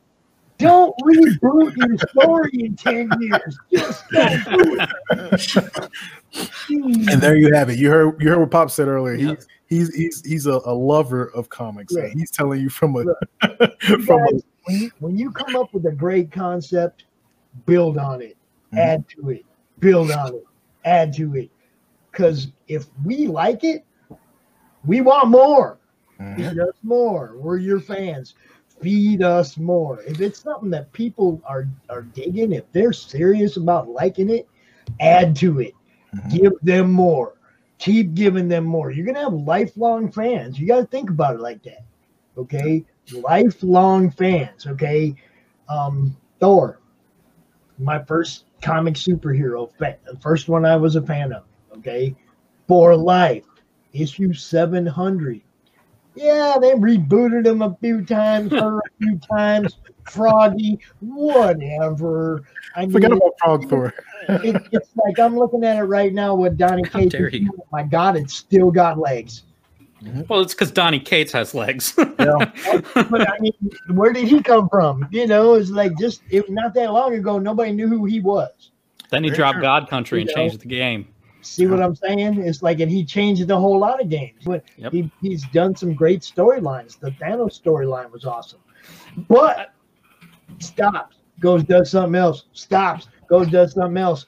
don't 0.59 0.95
reboot 1.05 1.77
your 1.77 1.99
story 2.09 2.51
in 2.55 2.77
10 2.77 3.11
years 3.21 3.59
just 3.73 4.05
don't 4.11 5.91
And 6.69 7.21
there 7.23 7.37
you 7.37 7.53
have 7.55 7.71
it. 7.71 7.79
You 7.79 7.91
heard 7.91 8.21
you 8.21 8.29
heard 8.29 8.41
what 8.41 8.51
Pop 8.51 8.71
said 8.71 8.89
earlier. 8.89 9.15
Yeah. 9.15 9.29
He's 9.29 9.47
he's 9.69 9.95
he's 9.95 10.25
he's 10.25 10.47
a, 10.47 10.61
a 10.65 10.75
lover 10.75 11.31
of 11.35 11.49
comics. 11.49 11.95
Right. 11.97 12.13
He's 12.13 12.31
telling 12.31 12.61
you 12.61 12.69
from 12.69 12.95
a 12.97 13.05
Look, 13.05 13.81
from 13.83 14.11
a 14.11 14.41
when 14.67 14.81
you, 14.81 14.91
when 14.99 15.17
you 15.17 15.31
come 15.31 15.57
up 15.57 15.73
with 15.73 15.87
a 15.87 15.93
great 15.93 16.33
concept, 16.33 17.05
build 17.65 17.97
on 17.97 18.21
it, 18.21 18.37
Mhm. 18.73 18.79
add 18.79 19.09
to 19.09 19.31
it, 19.31 19.45
build 19.79 20.11
on 20.11 20.35
it, 20.35 20.45
add 20.85 21.13
to 21.15 21.35
it. 21.35 21.51
Because 22.11 22.49
if 22.69 22.87
we 23.05 23.27
like 23.27 23.65
it, 23.65 23.85
we 24.85 25.01
want 25.01 25.29
more. 25.29 25.79
Mhm. 26.19 26.37
Feed 26.37 26.59
us 26.59 26.75
more. 26.83 27.35
We're 27.39 27.59
your 27.59 27.81
fans. 27.81 28.35
Feed 28.81 29.23
us 29.23 29.57
more. 29.57 30.01
If 30.03 30.21
it's 30.21 30.41
something 30.41 30.71
that 30.71 30.93
people 30.93 31.41
are 31.45 31.67
are 31.89 32.03
digging, 32.03 32.53
if 32.53 32.71
they're 32.73 32.93
serious 32.93 33.57
about 33.57 33.89
liking 33.89 34.31
it, 34.31 34.47
add 35.01 35.35
to 35.37 35.61
it. 35.61 35.73
Mhm. 36.15 36.31
Give 36.31 36.53
them 36.63 36.93
more. 36.93 37.35
Keep 37.79 38.15
giving 38.15 38.49
them 38.49 38.65
more. 38.65 38.91
You're 38.91 39.07
gonna 39.07 39.21
have 39.21 39.35
lifelong 39.35 40.11
fans. 40.11 40.59
You 40.59 40.67
got 40.67 40.81
to 40.81 40.87
think 40.87 41.11
about 41.11 41.35
it 41.35 41.41
like 41.41 41.63
that. 41.65 41.85
Okay, 42.37 42.85
lifelong 43.23 44.11
fans. 44.11 44.67
Okay, 44.67 45.15
um, 45.69 46.17
Thor, 46.41 46.81
my 47.79 48.03
first 48.05 48.45
comic 48.63 48.95
superhero, 48.95 49.71
fan, 49.79 49.97
the 50.05 50.19
first 50.21 50.49
one 50.49 50.65
I 50.65 50.77
was 50.77 50.97
a 50.97 51.03
fan 51.03 51.33
of. 51.33 51.45
Okay, 51.79 52.15
for 52.69 52.97
life, 52.97 53.45
issue 53.93 54.33
seven 54.33 54.87
hundred. 54.87 55.41
Yeah, 56.15 56.57
they 56.61 56.73
rebooted 56.73 57.47
him 57.47 57.61
a 57.61 57.77
few 57.81 58.05
times, 58.05 58.51
her 58.53 58.79
a 58.79 58.83
few 58.99 59.19
times. 59.31 59.79
Froggy, 60.05 60.79
whatever. 61.01 62.43
I 62.75 62.87
Forget 62.87 63.11
mean, 63.11 63.19
about 63.19 63.33
Frog 63.39 63.69
Thor. 63.69 63.95
it, 64.29 64.63
it's 64.73 64.91
like 64.97 65.19
I'm 65.19 65.37
looking 65.37 65.65
at 65.65 65.77
it 65.77 65.85
right 65.85 66.13
now 66.13 66.35
with 66.35 66.57
Donny 66.57 66.83
How 66.91 67.01
Cates. 67.01 67.13
dare 67.13 67.29
you. 67.29 67.51
My 67.73 67.83
God, 67.83 68.17
it's 68.17 68.35
still 68.35 68.71
got 68.71 68.99
legs. 68.99 69.43
Mm-hmm. 70.03 70.23
Well, 70.29 70.41
it's 70.43 70.53
because 70.55 70.71
Donny 70.71 71.01
Cates 71.01 71.33
has 71.33 71.55
legs. 71.55 71.95
But 72.17 73.29
I 73.29 73.39
mean, 73.41 73.53
where 73.91 74.13
did 74.13 74.29
he 74.29 74.43
come 74.43 74.69
from? 74.69 75.07
You 75.11 75.27
know, 75.27 75.55
it's 75.55 75.71
like 75.71 75.97
just 75.99 76.23
it, 76.31 76.49
not 76.51 76.75
that 76.75 76.93
long 76.93 77.15
ago, 77.15 77.39
nobody 77.39 77.73
knew 77.73 77.89
who 77.89 78.05
he 78.05 78.21
was. 78.21 78.71
then 79.11 79.25
he 79.25 79.31
dropped. 79.31 79.61
God 79.61 79.89
Country 79.89 80.21
and 80.21 80.29
You 80.31 80.37
know. 80.37 80.43
changed 80.43 80.61
the 80.61 80.69
game. 80.69 81.09
See 81.43 81.67
what 81.67 81.81
I'm 81.81 81.95
saying? 81.95 82.43
It's 82.45 82.63
like, 82.63 82.81
and 82.81 82.91
he 82.91 83.05
changed 83.05 83.49
a 83.51 83.57
whole 83.57 83.79
lot 83.79 84.01
of 84.03 84.09
games. 84.09 84.43
But 84.45 84.65
Yep. 84.77 84.93
he, 84.93 85.11
he's 85.21 85.45
done 85.49 85.77
some 85.77 85.95
great 85.95 86.21
storylines. 86.23 86.99
The 86.99 87.13
Thanos 87.13 87.61
storyline 87.63 88.11
was 88.11 88.25
awesome. 88.25 88.59
But 89.29 89.73
stops, 90.59 91.17
goes, 91.41 91.63
does 91.65 91.91
something 91.91 92.15
else, 92.17 92.45
stops, 92.53 93.09
goes, 93.29 93.49
does 93.49 93.75
something 93.75 93.97
else. 93.97 94.27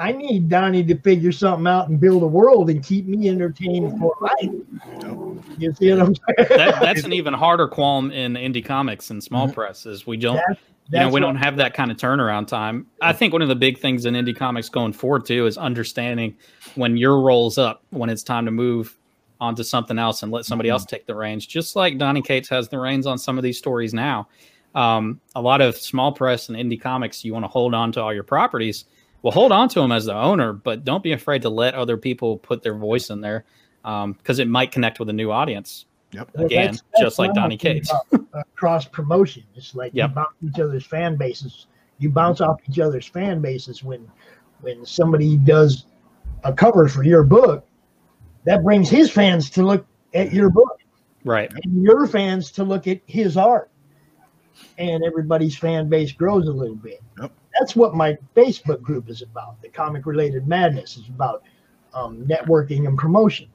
I 0.00 0.12
need 0.12 0.48
Donny 0.48 0.82
to 0.84 0.96
figure 0.98 1.30
something 1.30 1.66
out 1.66 1.88
and 1.90 2.00
build 2.00 2.22
a 2.22 2.26
world 2.26 2.70
and 2.70 2.82
keep 2.82 3.04
me 3.06 3.28
entertained 3.28 3.98
for 4.00 4.16
life. 4.22 4.50
You 5.58 5.74
see 5.74 5.90
what 5.90 6.00
I'm 6.00 6.14
saying? 6.14 6.48
That, 6.48 6.80
that's 6.80 7.04
an 7.04 7.12
even 7.12 7.34
harder 7.34 7.68
qualm 7.68 8.10
in 8.10 8.32
indie 8.32 8.64
comics 8.64 9.10
and 9.10 9.22
small 9.22 9.46
Mhm. 9.48 9.54
press 9.54 9.84
is 9.84 10.06
we 10.06 10.16
don't 10.16 10.36
That's- 10.36 10.56
you 10.92 10.98
know 11.00 11.08
we 11.10 11.20
don't 11.20 11.36
have 11.36 11.56
that 11.58 11.72
kind 11.74 11.92
of 11.92 11.96
turnaround 11.98 12.48
time 12.48 12.84
i 13.00 13.12
think 13.12 13.32
one 13.32 13.42
of 13.42 13.48
the 13.48 13.54
big 13.54 13.78
things 13.78 14.06
in 14.06 14.14
indie 14.14 14.34
comics 14.34 14.68
going 14.68 14.92
forward 14.92 15.24
too 15.24 15.46
is 15.46 15.56
understanding 15.56 16.34
when 16.74 16.96
your 16.96 17.20
roll's 17.20 17.58
up 17.58 17.84
when 17.90 18.10
it's 18.10 18.24
time 18.24 18.44
to 18.44 18.50
move 18.50 18.98
onto 19.40 19.62
something 19.62 20.00
else 20.00 20.24
and 20.24 20.32
let 20.32 20.44
somebody 20.46 20.68
Mhm. 20.68 20.72
else 20.72 20.84
take 20.84 21.06
the 21.06 21.14
reins 21.14 21.46
just 21.46 21.76
like 21.76 21.96
donny 21.96 22.20
cates 22.20 22.48
has 22.48 22.68
the 22.68 22.76
reins 22.76 23.06
on 23.06 23.18
some 23.18 23.38
of 23.38 23.44
these 23.44 23.56
stories 23.56 23.94
now 23.94 24.26
um, 24.74 25.20
a 25.36 25.40
lot 25.42 25.60
of 25.60 25.76
small 25.76 26.10
press 26.10 26.48
and 26.48 26.58
indie 26.58 26.80
comics 26.80 27.24
you 27.24 27.32
want 27.34 27.44
to 27.44 27.48
hold 27.48 27.72
on 27.72 27.92
to 27.92 28.00
all 28.02 28.12
your 28.12 28.24
properties 28.24 28.86
well 29.22 29.32
hold 29.32 29.52
on 29.52 29.68
to 29.68 29.80
them 29.80 29.92
as 29.92 30.04
the 30.06 30.14
owner 30.14 30.52
but 30.52 30.84
don't 30.84 31.02
be 31.02 31.12
afraid 31.12 31.42
to 31.42 31.48
let 31.50 31.74
other 31.74 31.96
people 31.96 32.38
put 32.38 32.62
their 32.62 32.74
voice 32.74 33.10
in 33.10 33.20
there 33.20 33.44
because 33.82 34.38
it 34.38 34.48
might 34.48 34.72
connect 34.72 34.98
with 35.00 35.08
a 35.08 35.12
new 35.12 35.30
audience 35.30 35.86
Yep. 36.12 36.30
Well, 36.34 36.46
again, 36.46 36.58
that's- 36.72 36.82
that's 36.92 37.02
just 37.04 37.18
like 37.20 37.28
Donnie 37.34 37.54
I'm 37.54 37.58
Donny 37.58 37.58
thinking 37.58 37.82
Cates. 38.10 38.28
uh, 38.34 38.42
cross 38.56 38.84
promotion. 38.84 39.44
It's 39.54 39.76
like 39.76 39.92
Yep. 39.94 40.08
you 40.10 40.14
bounce 40.16 40.34
each 40.42 40.58
other's 40.60 40.84
fan 40.84 41.14
bases. 41.14 41.66
You 41.98 42.10
bounce 42.10 42.40
off 42.40 42.60
each 42.68 42.80
other's 42.80 43.06
fan 43.06 43.40
bases 43.40 43.84
when 43.84 44.10
when 44.60 44.84
somebody 44.84 45.36
does 45.36 45.84
a 46.42 46.52
cover 46.52 46.88
for 46.88 47.04
your 47.04 47.22
book. 47.22 47.64
That 48.44 48.64
brings 48.64 48.88
his 48.90 49.08
fans 49.08 49.50
to 49.50 49.62
look 49.62 49.86
at 50.12 50.32
your 50.32 50.50
book 50.50 50.80
right 51.24 51.48
and 51.62 51.80
your 51.80 52.08
fans 52.08 52.50
to 52.52 52.64
look 52.64 52.88
at 52.88 53.00
his 53.06 53.36
art. 53.36 53.70
And 54.78 55.04
everybody's 55.04 55.56
fan 55.56 55.88
base 55.88 56.10
grows 56.10 56.48
a 56.48 56.52
little 56.52 56.74
bit. 56.74 57.00
Yep. 57.20 57.32
That's 57.60 57.76
what 57.76 57.94
my 57.94 58.16
Facebook 58.34 58.80
group 58.80 59.10
is 59.10 59.20
about. 59.20 59.60
The 59.60 59.68
comic 59.68 60.06
related 60.06 60.48
madness 60.48 60.96
is 60.96 61.08
about 61.08 61.42
um, 61.92 62.24
networking 62.26 62.88
and 62.88 62.96
promotion. 62.96 63.48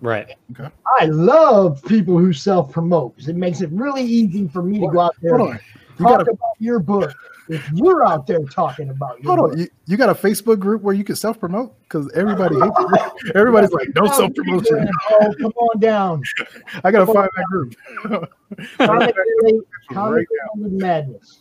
right 0.00 0.34
Okay. 0.58 0.72
I 1.00 1.04
love 1.06 1.82
people 1.84 2.18
who 2.18 2.32
self 2.32 2.72
promote 2.72 3.14
because 3.14 3.28
it 3.28 3.36
makes 3.36 3.60
it 3.60 3.70
really 3.70 4.02
easy 4.02 4.48
for 4.48 4.62
me 4.62 4.80
to 4.80 4.88
go 4.88 5.00
out 5.00 5.14
there 5.20 5.36
Hold 5.36 5.50
and 5.50 5.58
on. 5.58 5.64
You 5.98 6.06
talk 6.06 6.18
got 6.18 6.28
a 6.28 6.30
about 6.30 6.54
your 6.58 6.78
book. 6.78 7.14
If 7.48 7.70
you're 7.74 8.06
out 8.06 8.26
there 8.26 8.38
talking 8.44 8.88
about 8.88 9.22
your 9.22 9.36
hold 9.36 9.50
book, 9.50 9.52
on. 9.52 9.58
You, 9.58 9.68
you 9.86 9.96
got 9.98 10.08
a 10.08 10.14
Facebook 10.14 10.58
group 10.58 10.80
where 10.80 10.94
you 10.94 11.04
can 11.04 11.16
self 11.16 11.38
promote 11.38 11.78
because 11.82 12.10
everybody 12.14 12.54
hates 12.58 12.74
it. 12.78 13.34
Everybody's 13.36 13.72
like, 13.72 13.88
no 13.94 14.06
self 14.06 14.34
promotion. 14.34 14.88
Oh, 15.10 15.34
come 15.38 15.52
on 15.52 15.80
down. 15.80 16.22
I 16.84 16.90
gotta 16.90 17.04
find 17.12 17.28
that 17.36 17.44
group. 17.50 17.74
Comic 18.78 19.14
related, 19.16 19.60
Right 19.90 19.94
comic 19.94 20.28
related 20.56 20.80
madness. 20.80 21.40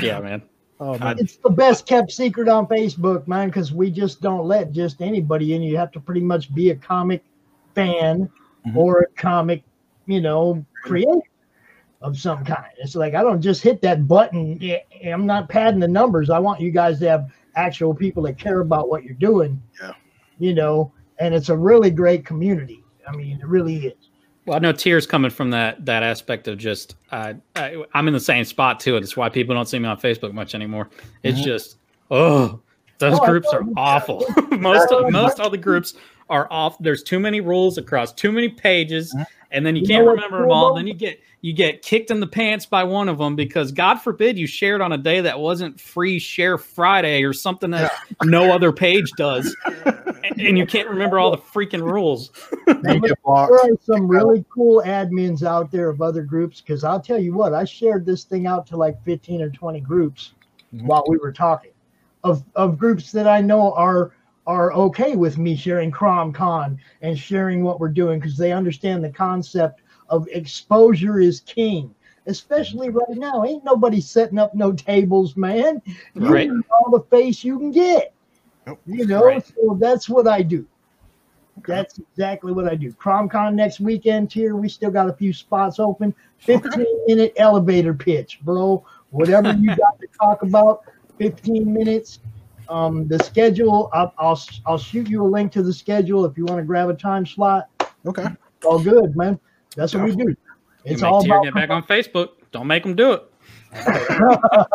Yeah 0.00 0.20
man 0.20 0.42
Oh, 0.84 0.98
man. 0.98 1.16
It's 1.20 1.36
the 1.36 1.48
best 1.48 1.86
kept 1.86 2.10
secret 2.10 2.48
on 2.48 2.66
Facebook, 2.66 3.28
man, 3.28 3.50
because 3.50 3.72
we 3.72 3.88
just 3.88 4.20
don't 4.20 4.48
let 4.48 4.72
just 4.72 5.00
anybody 5.00 5.54
in. 5.54 5.62
You 5.62 5.76
have 5.76 5.92
to 5.92 6.00
pretty 6.00 6.22
much 6.22 6.52
be 6.52 6.70
a 6.70 6.74
comic 6.74 7.22
fan 7.76 8.28
Mhm. 8.66 8.74
or 8.76 9.02
a 9.02 9.06
comic, 9.14 9.62
you 10.06 10.20
know, 10.20 10.64
creator 10.82 11.20
of 12.00 12.18
some 12.18 12.44
kind. 12.44 12.66
It's 12.78 12.96
like 12.96 13.14
I 13.14 13.22
don't 13.22 13.40
just 13.40 13.62
hit 13.62 13.80
that 13.82 14.08
button. 14.08 14.60
I'm 15.04 15.24
not 15.24 15.48
padding 15.48 15.78
the 15.78 15.86
numbers. 15.86 16.30
I 16.30 16.40
want 16.40 16.60
you 16.60 16.72
guys 16.72 16.98
to 16.98 17.08
have 17.08 17.30
actual 17.54 17.94
people 17.94 18.24
that 18.24 18.36
care 18.36 18.58
about 18.58 18.88
what 18.88 19.04
you're 19.04 19.14
doing. 19.14 19.62
Yeah. 19.80 19.92
You 20.40 20.52
know, 20.52 20.90
and 21.20 21.32
it's 21.32 21.48
a 21.48 21.56
really 21.56 21.92
great 21.92 22.26
community. 22.26 22.82
I 23.06 23.14
mean, 23.14 23.38
it 23.38 23.46
really 23.46 23.86
is. 23.86 24.08
Well, 24.44 24.56
I 24.56 24.58
know 24.60 24.72
tears 24.72 25.06
coming 25.06 25.30
from 25.30 25.50
that 25.50 25.84
that 25.86 26.02
aspect 26.02 26.48
of 26.48 26.58
just 26.58 26.96
uh, 27.10 27.34
I, 27.56 27.84
I'm 27.94 28.08
in 28.08 28.14
the 28.14 28.20
same 28.20 28.44
spot 28.44 28.80
too. 28.80 28.96
It's 28.96 29.16
why 29.16 29.28
people 29.28 29.54
don't 29.54 29.66
see 29.68 29.78
me 29.78 29.86
on 29.88 29.98
Facebook 30.00 30.32
much 30.32 30.54
anymore. 30.54 30.88
It's 31.22 31.38
Mhm. 31.40 31.44
just 31.44 31.76
oh, 32.10 32.60
those 32.98 33.18
Oh, 33.20 33.24
groups 33.26 33.48
are 33.52 33.62
awful. 33.76 34.24
most 34.58 34.90
of, 34.92 35.10
most 35.12 35.38
all 35.40 35.48
the 35.50 35.58
groups 35.58 35.94
are 36.28 36.48
off. 36.50 36.76
There's 36.80 37.02
too 37.02 37.20
many 37.20 37.40
rules 37.40 37.78
across 37.78 38.12
too 38.12 38.32
many 38.32 38.48
pages, 38.48 39.14
Mhm. 39.14 39.26
And 39.52 39.64
then 39.64 39.76
you 39.76 39.82
You 39.82 39.88
can't 39.88 40.04
know 40.04 40.12
what's 40.12 40.22
remember 40.24 40.42
them 40.42 40.50
all. 40.50 40.70
though? 40.70 40.76
Then 40.76 40.86
you 40.86 40.94
get 40.94 41.20
you 41.42 41.52
get 41.52 41.82
kicked 41.82 42.10
in 42.10 42.20
the 42.20 42.26
pants 42.26 42.66
by 42.66 42.84
one 42.84 43.08
of 43.08 43.18
them 43.18 43.34
because 43.36 43.72
God 43.72 43.96
forbid 43.96 44.38
you 44.38 44.46
shared 44.46 44.80
on 44.80 44.92
a 44.92 44.98
day 44.98 45.20
that 45.22 45.38
wasn't 45.40 45.80
free 45.80 46.18
share 46.20 46.56
Friday 46.56 47.24
or 47.24 47.32
something 47.32 47.70
that 47.70 47.92
no 48.22 48.52
other 48.52 48.72
page 48.72 49.10
does, 49.16 49.54
and, 49.64 50.40
and 50.40 50.56
you 50.58 50.66
can't 50.66 50.88
remember 50.88 51.18
all 51.18 51.30
the 51.32 51.38
freaking 51.38 51.82
rules. 51.82 52.30
You 52.68 53.00
get 53.00 53.20
blocked. 53.24 53.52
There 53.52 53.72
are 53.72 53.76
some 53.82 54.06
really 54.06 54.44
cool 54.54 54.82
admins 54.86 55.42
out 55.44 55.70
there 55.72 55.88
of 55.88 56.00
other 56.00 56.22
groups 56.22 56.60
because 56.60 56.84
I'll 56.84 57.00
tell 57.00 57.18
you 57.18 57.34
what, 57.34 57.52
I 57.54 57.64
shared 57.64 58.06
this 58.06 58.22
thing 58.24 58.46
out 58.46 58.66
to 58.68 58.76
like 58.76 59.02
15 59.04 59.42
or 59.42 59.50
20 59.50 59.80
groups 59.80 60.32
Mhm. 60.74 60.86
while 60.86 61.04
we 61.08 61.18
were 61.18 61.32
talking 61.32 61.72
of, 62.24 62.42
of 62.54 62.78
groups 62.78 63.10
that 63.12 63.26
I 63.26 63.40
know 63.42 63.72
are 63.74 64.12
are 64.46 64.72
okay 64.72 65.16
with 65.16 65.38
me 65.38 65.56
sharing 65.56 65.90
CromCon 65.90 66.76
and 67.00 67.18
sharing 67.18 67.62
what 67.62 67.78
we're 67.78 67.88
doing 67.88 68.18
because 68.18 68.36
they 68.36 68.52
understand 68.52 69.04
the 69.04 69.10
concept 69.10 69.82
of 70.08 70.26
exposure 70.28 71.20
is 71.20 71.40
king. 71.40 71.94
Especially 72.26 72.88
right 72.88 73.16
now, 73.16 73.44
ain't 73.44 73.64
nobody 73.64 74.00
setting 74.00 74.38
up 74.38 74.54
no 74.54 74.72
tables, 74.72 75.36
man. 75.36 75.82
You 76.14 76.30
Right. 76.30 76.48
need 76.50 76.62
all 76.70 76.90
the 76.90 77.04
face 77.04 77.42
you 77.42 77.58
can 77.58 77.72
get. 77.72 78.12
Nope. 78.66 78.80
You 78.86 79.06
know, 79.06 79.24
Right. 79.24 79.44
so 79.44 79.76
that's 79.80 80.08
what 80.08 80.28
I 80.28 80.42
do. 80.42 80.64
That's 81.66 81.98
exactly 81.98 82.52
what 82.52 82.66
I 82.68 82.74
do. 82.76 82.92
CromCon 82.92 83.54
next 83.54 83.80
weekend 83.80 84.32
here. 84.32 84.56
We 84.56 84.68
still 84.68 84.90
got 84.90 85.08
a 85.08 85.12
few 85.12 85.32
spots 85.32 85.78
open. 85.78 86.14
15 86.38 86.84
minute 87.06 87.32
elevator 87.36 87.94
pitch, 87.94 88.40
bro. 88.42 88.84
Whatever 89.10 89.52
you 89.52 89.68
got 89.76 89.98
to 90.00 90.06
talk 90.20 90.42
about, 90.42 90.82
15 91.18 91.72
minutes. 91.72 92.20
Um, 92.68 93.06
the 93.08 93.18
schedule, 93.22 93.90
I'll, 93.92 94.12
I'll 94.18 94.40
I'll 94.66 94.78
shoot 94.78 95.08
you 95.08 95.22
a 95.24 95.28
link 95.28 95.52
to 95.52 95.62
the 95.62 95.72
schedule 95.72 96.24
if 96.24 96.36
you 96.38 96.44
want 96.44 96.58
to 96.58 96.64
grab 96.64 96.88
a 96.88 96.94
time 96.94 97.26
slot. 97.26 97.68
Okay. 98.06 98.26
It's 98.56 98.66
all 98.66 98.78
good, 98.82 99.16
man. 99.16 99.38
That's 99.76 99.94
what 99.94 100.04
we 100.04 100.14
do. 100.16 100.34
It's 100.84 101.02
make 101.02 101.10
all 101.10 101.22
Tier 101.22 101.32
about 101.34 101.44
get 101.44 101.54
back 101.54 101.70
on 101.70 101.82
Facebook. 101.84 102.30
Don't 102.50 102.66
make 102.66 102.82
them 102.82 102.94
do 102.94 103.12
it. 103.12 103.24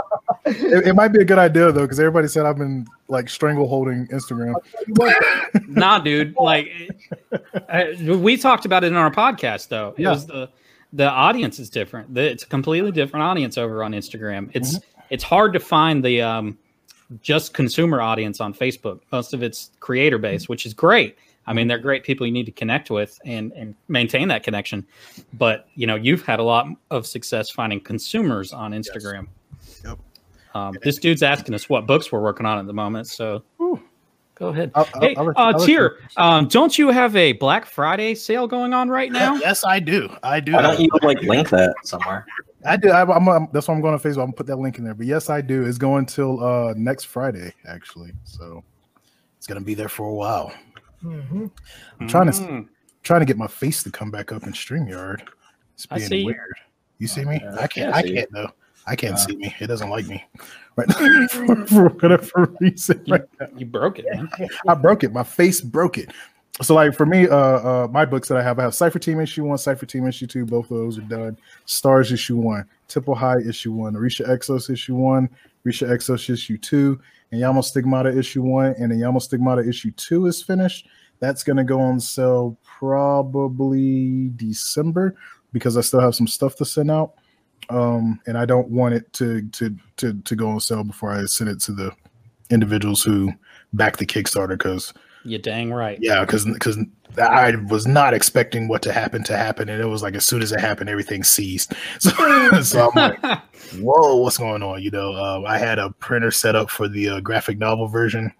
It, 0.45 0.87
it 0.87 0.95
might 0.95 1.09
be 1.09 1.19
a 1.19 1.25
good 1.25 1.37
idea 1.39 1.71
though, 1.73 1.81
because 1.81 1.99
everybody 1.99 2.27
said 2.29 2.45
I've 2.45 2.57
been 2.57 2.87
like 3.09 3.27
strangle 3.29 3.67
holding 3.67 4.07
Instagram. 4.07 4.53
nah, 5.67 5.99
dude. 5.99 6.35
Like, 6.39 6.69
uh, 7.69 7.85
we 8.17 8.37
talked 8.37 8.65
about 8.65 8.83
it 8.85 8.87
in 8.87 8.93
our 8.95 9.11
podcast, 9.11 9.67
though. 9.67 9.93
It 9.97 10.03
Yeah. 10.03 10.11
was 10.11 10.25
the 10.25 10.49
the 10.93 11.09
audience 11.09 11.59
is 11.59 11.69
different. 11.69 12.13
The- 12.13 12.31
It's 12.31 12.43
a 12.43 12.47
completely 12.47 12.91
different 12.93 13.23
audience 13.23 13.57
over 13.57 13.83
on 13.83 13.91
Instagram. 13.91 14.49
It's 14.53 14.77
Mm-hmm. 14.77 15.01
it's 15.09 15.23
hard 15.23 15.51
to 15.53 15.59
find 15.59 16.03
the 16.03 16.21
um 16.21 16.57
just 17.21 17.53
consumer 17.53 18.01
audience 18.01 18.41
on 18.41 18.53
Facebook. 18.53 18.99
Most 19.11 19.33
of 19.33 19.43
it's 19.43 19.71
creator 19.79 20.17
base, 20.17 20.49
which 20.49 20.65
is 20.65 20.73
great. 20.73 21.17
I 21.49 21.53
mean, 21.53 21.67
they're 21.67 21.77
great 21.77 22.03
people 22.03 22.25
you 22.27 22.33
need 22.33 22.45
to 22.47 22.51
connect 22.51 22.89
with 22.91 23.17
and, 23.25 23.53
and 23.53 23.73
maintain 23.87 24.27
that 24.27 24.43
connection. 24.43 24.85
But 25.33 25.67
you 25.75 25.87
know, 25.87 25.95
you've 25.95 26.25
had 26.25 26.39
a 26.39 26.43
lot 26.43 26.67
of 26.91 27.07
success 27.07 27.49
finding 27.49 27.79
consumers 27.79 28.51
on 28.51 28.73
Instagram. 28.73 29.27
Yep. 29.85 29.97
Um, 30.53 30.75
this 30.83 30.97
dude's 30.97 31.23
asking 31.23 31.53
us 31.55 31.69
what 31.69 31.85
books 31.87 32.11
we're 32.11 32.21
working 32.21 32.45
on 32.45 32.59
at 32.59 32.65
the 32.67 32.73
moment. 32.73 33.07
So 33.07 33.43
Whew. 33.57 33.81
go 34.35 34.47
ahead. 34.49 34.71
I'll- 34.75 34.87
I'll- 34.95 35.01
hey, 35.01 35.15
I'll 35.15 35.29
uh, 35.29 35.33
I'll 35.37 35.57
let 35.57 35.65
Tier, 35.65 35.99
um, 36.17 36.47
don't 36.49 36.77
you 36.77 36.89
have 36.89 37.15
a 37.15 37.31
Black 37.33 37.65
Friday 37.65 38.13
sale 38.15 38.47
going 38.47 38.73
on 38.73 38.89
right 38.89 39.11
now? 39.11 39.35
Yes, 39.39 39.63
I 39.63 39.79
do. 39.79 40.09
I 40.23 40.41
do. 40.41 40.51
Why 40.53 40.63
don't 40.63 40.79
you 40.81 40.89
like 41.03 41.21
link 41.21 41.49
that 41.51 41.75
somewhere? 41.83 42.25
I 42.67 42.77
do. 42.77 42.89
I, 42.89 43.01
I'm, 43.01 43.27
I'm- 43.29 43.47
That's 43.53 43.67
why 43.67 43.73
I'm 43.73 43.81
going 43.81 43.97
to 43.97 44.07
Facebook. 44.07 44.13
I'm 44.21 44.25
gonna 44.27 44.33
put 44.33 44.47
that 44.47 44.57
link 44.57 44.77
in 44.77 44.83
there. 44.83 44.93
But 44.93 45.05
yes, 45.07 45.29
I 45.29 45.41
do. 45.41 45.63
It's 45.65 45.77
going 45.77 46.05
till 46.05 46.43
uh, 46.43 46.73
next 46.75 47.05
Friday, 47.05 47.53
actually. 47.67 48.11
So 48.23 48.63
it's 49.37 49.47
gonna 49.47 49.61
be 49.61 49.73
there 49.73 49.89
for 49.89 50.07
a 50.07 50.13
while. 50.13 50.51
Mhm. 51.03 51.49
I'm 51.99 52.07
trying 52.07 52.31
to 52.31 52.37
Mm. 52.37 52.67
trying 53.03 53.19
to 53.21 53.25
get 53.25 53.37
my 53.37 53.47
face 53.47 53.83
to 53.83 53.91
come 53.91 54.11
back 54.11 54.31
up 54.31 54.43
in 54.43 54.51
Streamyard. 54.53 55.21
It's 55.75 55.87
I 55.91 55.97
being 55.97 56.07
see 56.09 56.25
weird. 56.25 56.53
You 56.97 57.07
see 57.07 57.23
me? 57.23 57.39
Yeah, 57.41 57.55
I 57.59 57.67
can't. 57.67 57.93
I 57.93 57.99
I 57.99 58.01
see 58.01 58.09
you. 58.09 58.15
can't 58.15 58.31
though. 58.33 58.51
I 58.87 58.95
can't 58.95 59.13
Uh. 59.13 59.17
see 59.17 59.35
me. 59.35 59.55
It 59.59 59.67
doesn't 59.67 59.89
like 59.89 60.07
me. 60.07 60.25
Right 60.75 60.91
for, 61.31 61.67
for 61.67 61.89
whatever 61.89 62.51
reason. 62.59 63.01
You, 63.05 63.13
Right 63.13 63.23
now. 63.39 63.47
you 63.55 63.65
broke 63.67 63.99
it, 63.99 64.05
man. 64.11 64.29
I 64.67 64.73
broke 64.73 65.03
it. 65.03 65.13
My 65.13 65.23
face 65.23 65.61
broke 65.61 65.97
it. 65.97 66.11
So 66.61 66.73
like 66.73 66.95
for 66.95 67.05
me, 67.05 67.27
uh, 67.27 67.35
uh, 67.35 67.87
my 67.91 68.03
books 68.03 68.27
that 68.29 68.37
I 68.37 68.43
have, 68.43 68.57
I 68.57 68.63
have 68.63 68.73
Cipher 68.73 68.97
Team 68.97 69.19
issue 69.19 69.45
one, 69.45 69.57
Cipher 69.57 69.85
Team 69.85 70.07
issue 70.07 70.25
two. 70.25 70.45
Both 70.45 70.71
of 70.71 70.77
those 70.77 70.97
are 70.97 71.01
done. 71.01 71.37
Stars 71.65 72.11
issue 72.11 72.37
one, 72.37 72.65
Temple 72.87 73.13
High 73.13 73.39
issue 73.47 73.71
one, 73.71 73.95
Arisha 73.95 74.27
Exos 74.27 74.69
issue 74.69 74.95
one, 74.95 75.29
Arisha 75.65 75.87
Exos 75.87 76.29
issue 76.31 76.57
two, 76.57 76.99
and 77.31 77.41
Yamo 77.41 77.63
Stigmata 77.63 78.17
issue 78.17 78.41
one, 78.41 78.73
and 78.79 78.91
then 78.91 78.99
Yamo 78.99 79.21
Stigmata 79.21 79.67
issue 79.67 79.91
two 79.91 80.25
is 80.25 80.41
finished. 80.41 80.87
That's 81.19 81.43
gonna 81.43 81.63
go 81.63 81.79
on 81.79 81.99
sale 81.99 82.57
probably 82.63 84.29
December 84.35 85.15
because 85.53 85.77
I 85.77 85.81
still 85.81 85.99
have 85.99 86.15
some 86.15 86.27
stuff 86.27 86.55
to 86.55 86.65
send 86.65 86.89
out. 86.89 87.13
Um, 87.69 88.19
and 88.25 88.37
I 88.37 88.45
don't 88.45 88.69
want 88.69 88.95
it 88.95 89.11
to 89.13 89.47
to 89.49 89.75
to 89.97 90.13
to 90.13 90.35
go 90.35 90.49
on 90.49 90.59
sale 90.59 90.83
before 90.83 91.11
I 91.11 91.25
send 91.25 91.51
it 91.51 91.59
to 91.61 91.71
the 91.71 91.91
individuals 92.49 93.03
who 93.03 93.31
back 93.73 93.97
the 93.97 94.05
Kickstarter 94.05 94.49
because 94.49 94.93
You 95.27 95.37
dang 95.37 95.73
right. 95.73 95.97
yeah, 96.01 96.21
because 96.21 96.45
because 96.45 96.77
I 97.17 97.55
was 97.69 97.85
not 97.87 98.13
expecting 98.13 98.67
what 98.67 98.81
to 98.83 98.93
happen 98.93 99.23
to 99.25 99.35
happen, 99.35 99.69
and 99.69 99.81
it 99.81 99.85
was 99.85 100.01
like 100.01 100.15
as 100.15 100.25
soon 100.25 100.41
as 100.41 100.51
it 100.51 100.59
happened, 100.59 100.89
everything 100.89 101.23
ceased. 101.23 101.73
So, 101.99 102.61
so 102.61 102.89
I'm 102.89 102.95
like, 102.95 103.41
whoa, 103.79 104.15
what's 104.17 104.37
going 104.37 104.63
on? 104.63 104.81
You 104.81 104.91
know, 104.91 105.13
uh, 105.13 105.43
I 105.45 105.57
had 105.57 105.79
a 105.79 105.89
printer 105.91 106.31
set 106.31 106.55
up 106.55 106.69
for 106.69 106.87
the 106.87 107.09
uh, 107.09 107.19
graphic 107.19 107.57
novel 107.57 107.87
version, 107.87 108.31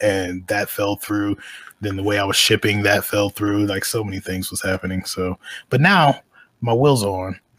and 0.00 0.46
that 0.46 0.70
fell 0.70 0.96
through. 0.96 1.36
Then 1.80 1.96
the 1.96 2.02
way 2.02 2.18
I 2.18 2.24
was 2.24 2.36
shipping 2.36 2.82
that 2.82 3.04
fell 3.04 3.30
through. 3.30 3.66
Like 3.66 3.84
so 3.84 4.04
many 4.04 4.20
things 4.20 4.50
was 4.50 4.62
happening. 4.62 5.04
So, 5.04 5.38
but 5.68 5.80
now 5.80 6.20
my 6.60 6.72
wheels 6.72 7.04
are 7.04 7.26
on. 7.28 7.40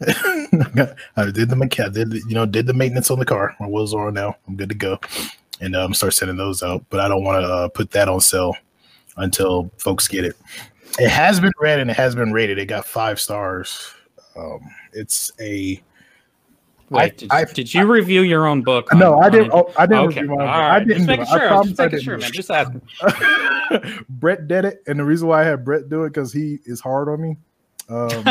I 1.16 1.30
did 1.30 1.48
the 1.48 1.56
mechanic, 1.56 1.94
you 2.28 2.34
know, 2.34 2.46
did 2.46 2.66
the 2.66 2.74
maintenance 2.74 3.10
on 3.10 3.18
the 3.18 3.24
car. 3.24 3.54
My 3.60 3.66
wheels 3.66 3.94
are 3.94 4.08
on 4.08 4.14
now. 4.14 4.36
I'm 4.48 4.56
good 4.56 4.68
to 4.68 4.74
go, 4.74 4.98
and 5.62 5.74
um, 5.76 5.94
start 5.94 6.12
sending 6.12 6.36
those 6.36 6.62
out. 6.62 6.84
But 6.90 7.00
I 7.00 7.08
don't 7.08 7.24
want 7.24 7.42
to 7.42 7.48
uh, 7.48 7.68
put 7.68 7.90
that 7.92 8.08
on 8.08 8.20
sale 8.20 8.54
until 9.16 9.70
folks 9.78 10.08
get 10.08 10.24
it. 10.24 10.36
It 10.98 11.08
has 11.08 11.40
been 11.40 11.52
read 11.60 11.78
and 11.80 11.90
it 11.90 11.96
has 11.96 12.14
been 12.14 12.32
rated. 12.32 12.58
It 12.58 12.66
got 12.66 12.84
five 12.84 13.18
stars. 13.18 13.94
Um, 14.36 14.60
it's 14.92 15.32
a 15.40 15.80
Wait, 16.90 17.02
I- 17.02 17.08
did, 17.08 17.32
I- 17.32 17.44
did 17.44 17.72
you 17.72 17.90
review 17.90 18.20
your 18.22 18.46
own 18.46 18.60
book? 18.62 18.92
no, 18.92 19.18
I 19.18 19.30
didn't. 19.30 19.52
Oh, 19.54 19.72
I 19.78 19.86
didn't. 19.86 20.04
okay, 20.08 20.20
review 20.20 20.32
all 20.32 20.38
mine. 20.38 20.46
right. 20.48 20.70
I 20.76 20.78
didn't. 20.80 20.98
do 21.02 21.06
making 21.06 21.22
it. 21.26 21.28
I 21.30 21.38
sure. 21.38 21.48
promise 21.48 21.68
Just 21.68 21.80
I 21.80 21.84
making 21.86 22.00
sure, 22.00 22.18
man. 22.18 22.32
Just 22.32 22.50
asking. 22.50 22.82
Brett 24.10 24.46
did 24.48 24.66
it, 24.66 24.82
and 24.86 24.98
the 24.98 25.04
reason 25.04 25.28
why 25.28 25.40
I 25.40 25.44
had 25.44 25.64
Brett 25.64 25.88
do 25.88 26.04
it 26.04 26.10
because 26.10 26.32
he 26.32 26.58
is 26.66 26.80
hard 26.80 27.08
on 27.08 27.22
me. 27.22 27.36
Um, 27.88 28.24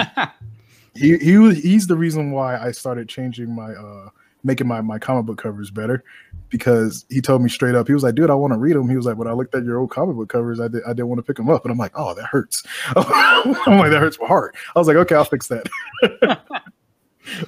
he 0.95 1.17
he 1.17 1.53
he's 1.55 1.87
the 1.87 1.95
reason 1.95 2.31
why 2.31 2.57
I 2.59 2.71
started 2.71 3.09
changing 3.09 3.53
my 3.53 3.71
uh 3.73 4.09
making 4.43 4.67
my 4.67 4.81
my 4.81 4.97
comic 4.97 5.25
book 5.25 5.37
covers 5.37 5.69
better 5.69 6.03
because 6.49 7.05
he 7.09 7.21
told 7.21 7.41
me 7.41 7.49
straight 7.49 7.75
up 7.75 7.87
he 7.87 7.93
was 7.93 8.03
like 8.03 8.15
dude 8.15 8.29
I 8.29 8.35
want 8.35 8.53
to 8.53 8.59
read 8.59 8.75
them 8.75 8.89
he 8.89 8.95
was 8.95 9.05
like 9.05 9.17
when 9.17 9.27
I 9.27 9.33
looked 9.33 9.53
at 9.53 9.63
your 9.63 9.79
old 9.79 9.91
comic 9.91 10.15
book 10.15 10.29
covers 10.29 10.59
I 10.59 10.67
did 10.67 10.83
I 10.85 10.89
didn't 10.89 11.07
want 11.07 11.19
to 11.19 11.23
pick 11.23 11.37
them 11.37 11.49
up. 11.49 11.63
And 11.63 11.71
I'm 11.71 11.77
like 11.77 11.93
oh 11.95 12.13
that 12.13 12.25
hurts. 12.25 12.63
I'm 12.95 13.77
like 13.77 13.91
that 13.91 13.99
hurts 13.99 14.19
my 14.19 14.27
heart. 14.27 14.55
I 14.75 14.79
was 14.79 14.87
like 14.87 14.97
okay 14.97 15.15
I'll 15.15 15.25
fix 15.25 15.47
that. 15.47 15.67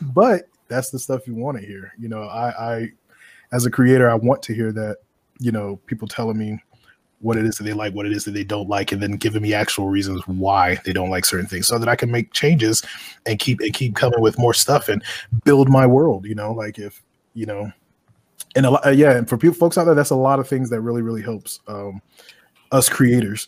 But 0.02 0.44
that's 0.68 0.92
the 0.92 1.00
stuff 1.00 1.28
you 1.28 1.36
want 1.36 1.58
to 1.60 1.66
hear. 1.66 1.94
You 1.98 2.08
know 2.08 2.24
I 2.24 2.76
I 2.76 2.88
as 3.52 3.66
a 3.66 3.72
creator 3.72 4.10
I 4.10 4.16
want 4.16 4.42
to 4.44 4.54
hear 4.54 4.72
that 4.72 4.98
you 5.40 5.52
know 5.52 5.78
people 5.88 6.08
telling 6.08 6.38
me 6.38 6.60
what 7.24 7.38
it 7.38 7.46
is 7.46 7.58
that 7.58 7.64
they 7.64 7.74
like, 7.74 7.94
what 7.94 8.06
it 8.06 8.12
is 8.12 8.26
that 8.26 8.32
they 8.32 8.44
don't 8.44 8.68
like, 8.68 8.92
and 8.92 9.02
then 9.02 9.14
giving 9.14 9.42
me 9.42 9.54
actual 9.54 9.88
reasons 9.88 10.22
why 10.28 10.78
they 10.86 10.92
don't 10.92 11.10
like 11.10 11.26
certain 11.26 11.48
things, 11.48 11.68
so 11.68 11.80
that 11.80 11.88
I 11.88 11.96
can 11.96 12.12
make 12.12 12.34
changes 12.34 12.84
and 13.26 13.40
keep 13.40 13.62
and 13.62 13.74
keep 13.74 13.96
coming 13.96 14.22
with 14.22 14.38
more 14.38 14.54
stuff 14.54 14.90
and 14.90 15.02
build 15.46 15.70
my 15.70 15.88
world. 15.88 16.26
You 16.26 16.36
know, 16.36 16.52
like 16.52 16.78
if 16.78 17.02
you 17.34 17.46
know, 17.46 17.72
and 18.56 18.66
a 18.66 18.72
lot, 18.72 18.86
uh, 18.86 18.90
yeah, 18.90 19.18
and 19.18 19.28
for 19.28 19.38
people 19.38 19.56
folks 19.56 19.78
out 19.78 19.86
there, 19.86 19.96
that's 19.96 20.10
a 20.10 20.16
lot 20.16 20.40
of 20.40 20.48
things 20.48 20.70
that 20.70 20.82
really 20.82 21.02
really 21.02 21.22
helps 21.22 21.62
um, 21.68 22.02
us 22.72 22.90
creators 22.90 23.48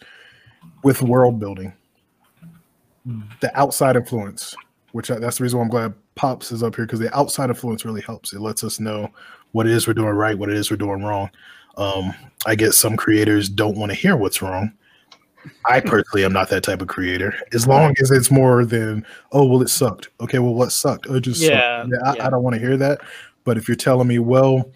with 0.84 1.02
world 1.02 1.40
building. 1.40 1.74
The 3.42 3.56
outside 3.60 3.98
influence, 3.98 4.56
which 4.94 5.12
I, 5.12 5.20
that's 5.20 5.38
the 5.38 5.44
reason 5.44 5.60
why 5.60 5.66
I'm 5.66 5.70
glad 5.70 5.94
Pops 6.16 6.52
is 6.52 6.64
up 6.64 6.76
here 6.76 6.86
because 6.86 7.00
the 7.00 7.16
outside 7.16 7.50
influence 7.50 7.84
really 7.84 8.02
helps. 8.02 8.34
It 8.34 8.40
lets 8.40 8.64
us 8.64 8.80
know 8.80 9.12
what 9.52 9.68
it 9.68 9.74
is 9.74 9.86
we're 9.86 9.94
doing 9.94 10.14
right, 10.14 10.38
what 10.38 10.50
it 10.50 10.56
is 10.56 10.72
we're 10.72 10.78
doing 10.78 11.04
wrong. 11.04 11.30
Um, 11.78 12.14
I 12.46 12.56
guess 12.56 12.78
some 12.78 12.96
creators 12.96 13.50
don't 13.50 13.78
want 13.78 13.92
to 13.92 13.96
hear 13.96 14.16
what's 14.16 14.42
wrong. 14.42 14.72
I 15.66 15.80
personally 15.80 16.26
am 16.26 16.34
not 16.34 16.50
that 16.50 16.64
type 16.64 16.82
of 16.82 16.88
creator. 16.88 17.36
As 17.54 17.68
long 17.68 17.96
as 18.02 18.10
it's 18.12 18.32
more 18.32 18.66
than, 18.66 19.06
oh, 19.32 19.46
well, 19.46 19.62
it 19.62 19.70
sucked. 19.70 20.10
Okay, 20.20 20.40
well, 20.40 20.54
what 20.54 20.72
sucked? 20.72 21.08
Oh, 21.10 21.20
just 21.20 21.42
Yeah, 21.42 21.84
sucked. 21.84 21.94
Yeah, 21.94 22.10
I, 22.10 22.16
yeah. 22.16 22.28
I 22.28 22.30
don't 22.30 22.44
want 22.44 22.56
to 22.56 22.60
hear 22.60 22.78
that. 22.78 23.02
But 23.44 23.58
if 23.58 23.68
you're 23.68 23.76
telling 23.76 24.08
me, 24.08 24.20
well, 24.20 24.72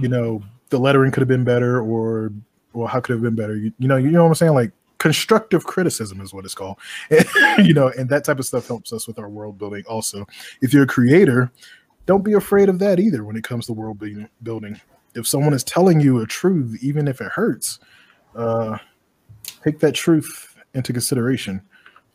you 0.00 0.08
know, 0.08 0.42
the 0.70 0.78
lettering 0.78 1.12
could 1.12 1.20
have 1.20 1.28
been 1.28 1.44
better, 1.44 1.80
or 1.80 2.32
well, 2.72 2.86
how 2.86 3.00
could 3.00 3.12
it 3.12 3.16
have 3.16 3.22
been 3.22 3.34
better? 3.34 3.56
You, 3.56 3.72
you 3.78 3.88
know, 3.88 3.96
you 3.96 4.10
know 4.10 4.22
what 4.22 4.28
I'm 4.28 4.34
saying? 4.34 4.54
Like 4.54 4.72
constructive 4.98 5.64
criticism 5.64 6.20
is 6.20 6.32
what 6.32 6.44
it's 6.44 6.54
called. 6.54 6.78
you 7.58 7.74
know, 7.74 7.88
and 7.88 8.08
that 8.08 8.24
type 8.24 8.38
of 8.38 8.46
stuff 8.46 8.66
helps 8.66 8.92
us 8.92 9.06
with 9.06 9.18
our 9.18 9.28
world 9.28 9.58
building. 9.58 9.84
Also, 9.88 10.26
if 10.60 10.72
you're 10.72 10.84
a 10.84 10.88
creator, 10.88 11.50
don't 12.06 12.24
be 12.24 12.32
afraid 12.32 12.68
of 12.68 12.78
that 12.78 12.98
either 12.98 13.24
when 13.24 13.36
it 13.36 13.44
comes 13.44 13.66
to 13.66 13.72
world 13.72 14.02
building. 14.42 14.80
Building. 15.18 15.24
If 15.24 15.28
someone 15.28 15.54
is 15.54 15.64
telling 15.64 16.00
you 16.00 16.20
a 16.20 16.26
truth, 16.26 16.78
even 16.82 17.08
if 17.08 17.20
it 17.20 17.32
hurts, 17.32 17.78
uh, 18.34 18.78
take 19.64 19.78
that 19.80 19.94
truth 19.94 20.56
into 20.74 20.92
consideration. 20.92 21.62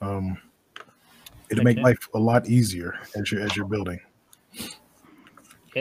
Um, 0.02 0.38
it'll 1.50 1.64
make 1.64 1.78
Okay. 1.78 1.84
life 1.84 2.08
a 2.14 2.20
lot 2.20 2.48
easier 2.48 2.96
as 3.16 3.32
you're 3.32 3.42
as 3.42 3.56
you're 3.56 3.66
building. 3.66 4.00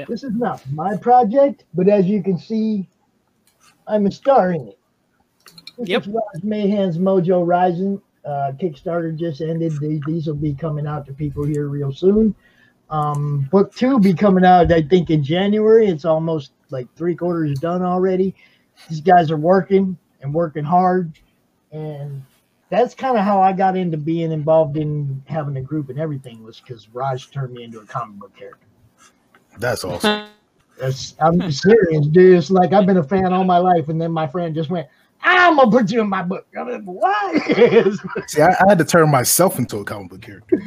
This 0.08 0.24
is 0.24 0.32
not 0.34 0.62
my 0.72 0.96
project, 0.96 1.64
but 1.74 1.88
as 1.88 2.06
you 2.06 2.22
can 2.22 2.38
see, 2.38 2.88
I'm 3.86 4.06
a 4.06 4.10
star 4.10 4.52
in 4.52 4.68
it. 4.68 4.78
This 5.78 5.88
Yep. 5.88 6.02
is 6.02 6.08
Raj 6.08 6.42
Mayhan's 6.42 6.98
Mojo 6.98 7.46
Rising. 7.46 8.00
Uh, 8.24 8.52
Kickstarter 8.58 9.14
just 9.14 9.40
ended. 9.40 9.78
These, 9.80 10.00
these 10.06 10.26
will 10.26 10.34
be 10.34 10.54
coming 10.54 10.86
out 10.86 11.04
to 11.06 11.12
people 11.12 11.44
here 11.44 11.68
real 11.68 11.92
soon. 11.92 12.34
Um, 12.92 13.48
book 13.50 13.74
two 13.74 13.88
will 13.88 13.98
be 13.98 14.12
coming 14.12 14.44
out, 14.44 14.70
I 14.70 14.82
think, 14.82 15.08
in 15.08 15.24
January. 15.24 15.86
It's 15.86 16.04
almost 16.04 16.52
like 16.68 16.86
three 16.94 17.16
quarters 17.16 17.58
done 17.58 17.82
already. 17.82 18.34
These 18.88 19.00
guys 19.00 19.30
are 19.30 19.38
working 19.38 19.96
and 20.20 20.32
working 20.32 20.62
hard. 20.62 21.18
And 21.72 22.22
that's 22.68 22.94
kind 22.94 23.16
of 23.16 23.24
how 23.24 23.40
I 23.40 23.54
got 23.54 23.78
into 23.78 23.96
being 23.96 24.30
involved 24.30 24.76
in 24.76 25.22
having 25.26 25.56
a 25.56 25.62
group 25.62 25.88
and 25.88 25.98
everything 25.98 26.42
was 26.44 26.60
because 26.60 26.86
Raj 26.92 27.30
turned 27.30 27.54
me 27.54 27.64
into 27.64 27.80
a 27.80 27.86
comic 27.86 28.18
book 28.18 28.36
character. 28.36 28.66
That's 29.58 29.84
awesome. 29.84 30.28
That's, 30.78 31.14
I'm 31.20 31.50
serious, 31.52 32.06
dude. 32.08 32.38
It's 32.38 32.50
like 32.50 32.72
I've 32.72 32.86
been 32.86 32.96
a 32.96 33.04
fan 33.04 33.32
all 33.32 33.44
my 33.44 33.58
life, 33.58 33.88
and 33.88 34.00
then 34.00 34.10
my 34.10 34.26
friend 34.26 34.54
just 34.54 34.70
went, 34.70 34.88
"I'm 35.22 35.56
gonna 35.56 35.70
put 35.70 35.92
you 35.92 36.00
in 36.00 36.08
my 36.08 36.22
book." 36.22 36.46
I'm 36.58 36.66
like, 36.66 36.82
"What?" 36.82 37.42
See, 38.26 38.40
I, 38.40 38.48
I 38.48 38.68
had 38.68 38.78
to 38.78 38.84
turn 38.84 39.10
myself 39.10 39.58
into 39.58 39.76
a 39.76 39.84
comic 39.84 40.10
book 40.10 40.22
character. 40.22 40.58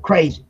Crazy. 0.02 0.44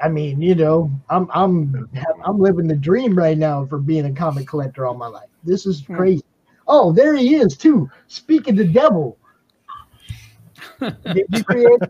I 0.00 0.08
mean, 0.08 0.40
you 0.42 0.54
know, 0.54 0.90
I'm 1.08 1.28
I'm 1.34 1.88
I'm 2.24 2.38
living 2.38 2.66
the 2.66 2.76
dream 2.76 3.16
right 3.16 3.38
now 3.38 3.64
for 3.66 3.78
being 3.78 4.06
a 4.06 4.12
comic 4.12 4.46
collector 4.46 4.86
all 4.86 4.94
my 4.94 5.06
life. 5.08 5.28
This 5.44 5.66
is 5.66 5.82
Hmm. 5.86 5.96
crazy. 5.96 6.24
Oh, 6.66 6.92
there 6.92 7.14
he 7.14 7.34
is 7.36 7.56
too. 7.56 7.90
Speaking 8.08 8.58
of 8.58 8.66
the 8.66 8.72
devil. 8.72 9.18
Did 11.12 11.26
you 11.30 11.44
create, 11.44 11.80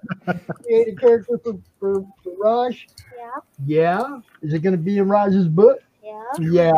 create 0.63 0.89
a 0.89 0.97
character 0.97 1.39
for, 1.43 1.59
for, 1.79 2.07
for 2.23 2.33
Raj? 2.39 2.89
Yeah, 3.17 3.41
Yeah. 3.65 4.21
Is 4.43 4.53
it 4.55 4.61
going 4.61 4.73
to 4.77 4.83
be 4.83 4.99
in 4.99 5.09
Raj's 5.09 5.49
book? 5.49 5.79
yeah. 6.03 6.39
Yeah. 6.39 6.73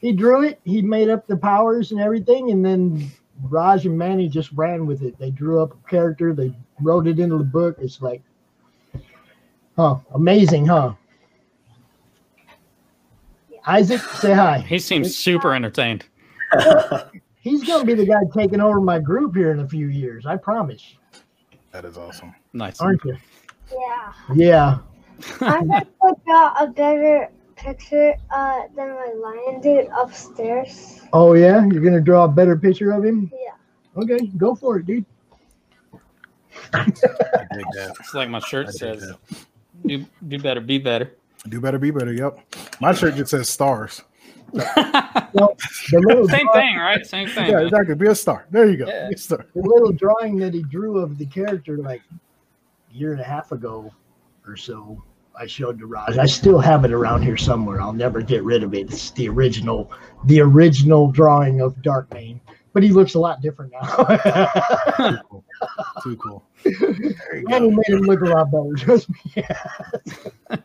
he 0.00 0.12
drew 0.12 0.42
it. 0.42 0.60
He 0.64 0.82
made 0.82 1.08
up 1.08 1.26
the 1.26 1.36
powers 1.36 1.92
and 1.92 2.00
everything, 2.00 2.50
and 2.50 2.64
then 2.64 3.10
Raj 3.42 3.86
and 3.86 3.96
Manny 3.96 4.28
just 4.28 4.52
ran 4.52 4.86
with 4.86 5.02
it. 5.02 5.18
They 5.18 5.30
drew 5.30 5.62
up 5.62 5.72
a 5.72 5.88
character, 5.88 6.34
they 6.34 6.54
wrote 6.80 7.06
it 7.06 7.18
into 7.18 7.38
the 7.38 7.44
book. 7.44 7.76
It's 7.80 8.00
like, 8.00 8.22
huh, 9.76 9.96
amazing, 10.14 10.66
huh? 10.66 10.94
Isaac, 13.66 14.00
say 14.00 14.34
hi. 14.34 14.58
He 14.58 14.78
seems 14.78 15.16
super 15.16 15.54
entertained. 15.54 16.04
He's 17.40 17.64
gonna 17.64 17.84
be 17.84 17.94
the 17.94 18.06
guy 18.06 18.20
taking 18.34 18.60
over 18.60 18.80
my 18.80 18.98
group 18.98 19.34
here 19.34 19.52
in 19.52 19.60
a 19.60 19.68
few 19.68 19.88
years. 19.88 20.26
I 20.26 20.36
promise. 20.36 20.96
That 21.72 21.84
is 21.84 21.96
awesome. 21.98 22.34
Nice. 22.52 22.80
Aren't 22.80 23.04
you? 23.04 23.16
Yeah. 23.72 24.12
Yeah. 24.34 24.78
I'm 25.40 25.68
gonna 25.68 25.86
put 26.00 26.18
out 26.30 26.54
a 26.62 26.66
better 26.68 27.30
picture 27.56 28.14
uh, 28.30 28.62
than 28.76 28.90
my 28.90 29.12
lion 29.16 29.60
did 29.60 29.88
upstairs. 29.96 31.00
Oh 31.12 31.34
yeah, 31.34 31.64
you're 31.66 31.82
gonna 31.82 32.00
draw 32.00 32.24
a 32.24 32.28
better 32.28 32.56
picture 32.56 32.90
of 32.92 33.04
him. 33.04 33.30
Yeah. 33.32 34.02
Okay, 34.02 34.26
go 34.36 34.54
for 34.54 34.78
it, 34.78 34.86
dude. 34.86 35.04
I 36.72 36.84
dig 36.84 36.94
that. 37.74 37.96
It's 38.00 38.14
like 38.14 38.28
my 38.28 38.40
shirt 38.40 38.66
dig 38.66 38.76
says, 38.76 39.12
do, 39.86 40.04
do 40.28 40.38
better, 40.38 40.60
be 40.60 40.78
better. 40.78 41.12
Do 41.48 41.60
better, 41.60 41.78
be 41.78 41.90
better. 41.90 42.12
Yep. 42.12 42.38
My 42.80 42.92
shirt 42.92 43.16
just 43.16 43.30
says 43.30 43.48
stars. 43.48 44.02
Well, 45.34 45.56
the 45.58 46.28
Same 46.30 46.42
draw- 46.44 46.52
thing, 46.52 46.76
right? 46.76 47.04
Same 47.04 47.26
thing. 47.28 47.46
Yeah, 47.46 47.56
man. 47.56 47.66
exactly. 47.66 47.96
Be 47.96 48.06
a 48.06 48.14
star. 48.14 48.46
There 48.52 48.70
you 48.70 48.76
go. 48.76 48.86
Yeah. 48.86 49.08
Be 49.08 49.14
a 49.16 49.18
star. 49.18 49.44
the 49.52 49.60
little 49.60 49.90
drawing 49.90 50.36
that 50.36 50.54
he 50.54 50.62
drew 50.62 50.98
of 50.98 51.18
the 51.18 51.26
character 51.26 51.76
like 51.78 52.02
a 52.12 52.94
year 52.96 53.10
and 53.10 53.20
a 53.20 53.24
half 53.24 53.50
ago 53.50 53.92
or 54.46 54.56
so 54.56 55.02
i 55.38 55.46
showed 55.46 55.78
to 55.78 55.86
raj 55.86 56.16
i 56.18 56.26
still 56.26 56.58
have 56.58 56.84
it 56.84 56.92
around 56.92 57.22
here 57.22 57.36
somewhere 57.36 57.80
i'll 57.80 57.92
never 57.92 58.20
get 58.20 58.42
rid 58.44 58.62
of 58.62 58.74
it 58.74 58.90
it's 58.90 59.10
the 59.12 59.28
original 59.28 59.90
the 60.26 60.40
original 60.40 61.10
drawing 61.10 61.60
of 61.60 61.74
darkmane 61.76 62.40
but 62.72 62.82
he 62.82 62.90
looks 62.90 63.14
a 63.14 63.18
lot 63.18 63.40
different 63.40 63.72
now 63.72 65.18
Too 66.02 66.16
cool. 66.16 66.44
There 66.64 66.74
you 66.74 67.46
and 67.50 67.64
he 67.64 67.70
made 67.70 67.88
him 67.88 68.00
look 68.00 68.20
a 68.20 68.24
lot 68.24 68.50
better 68.50 68.74
trust 68.76 69.08
me 69.08 69.44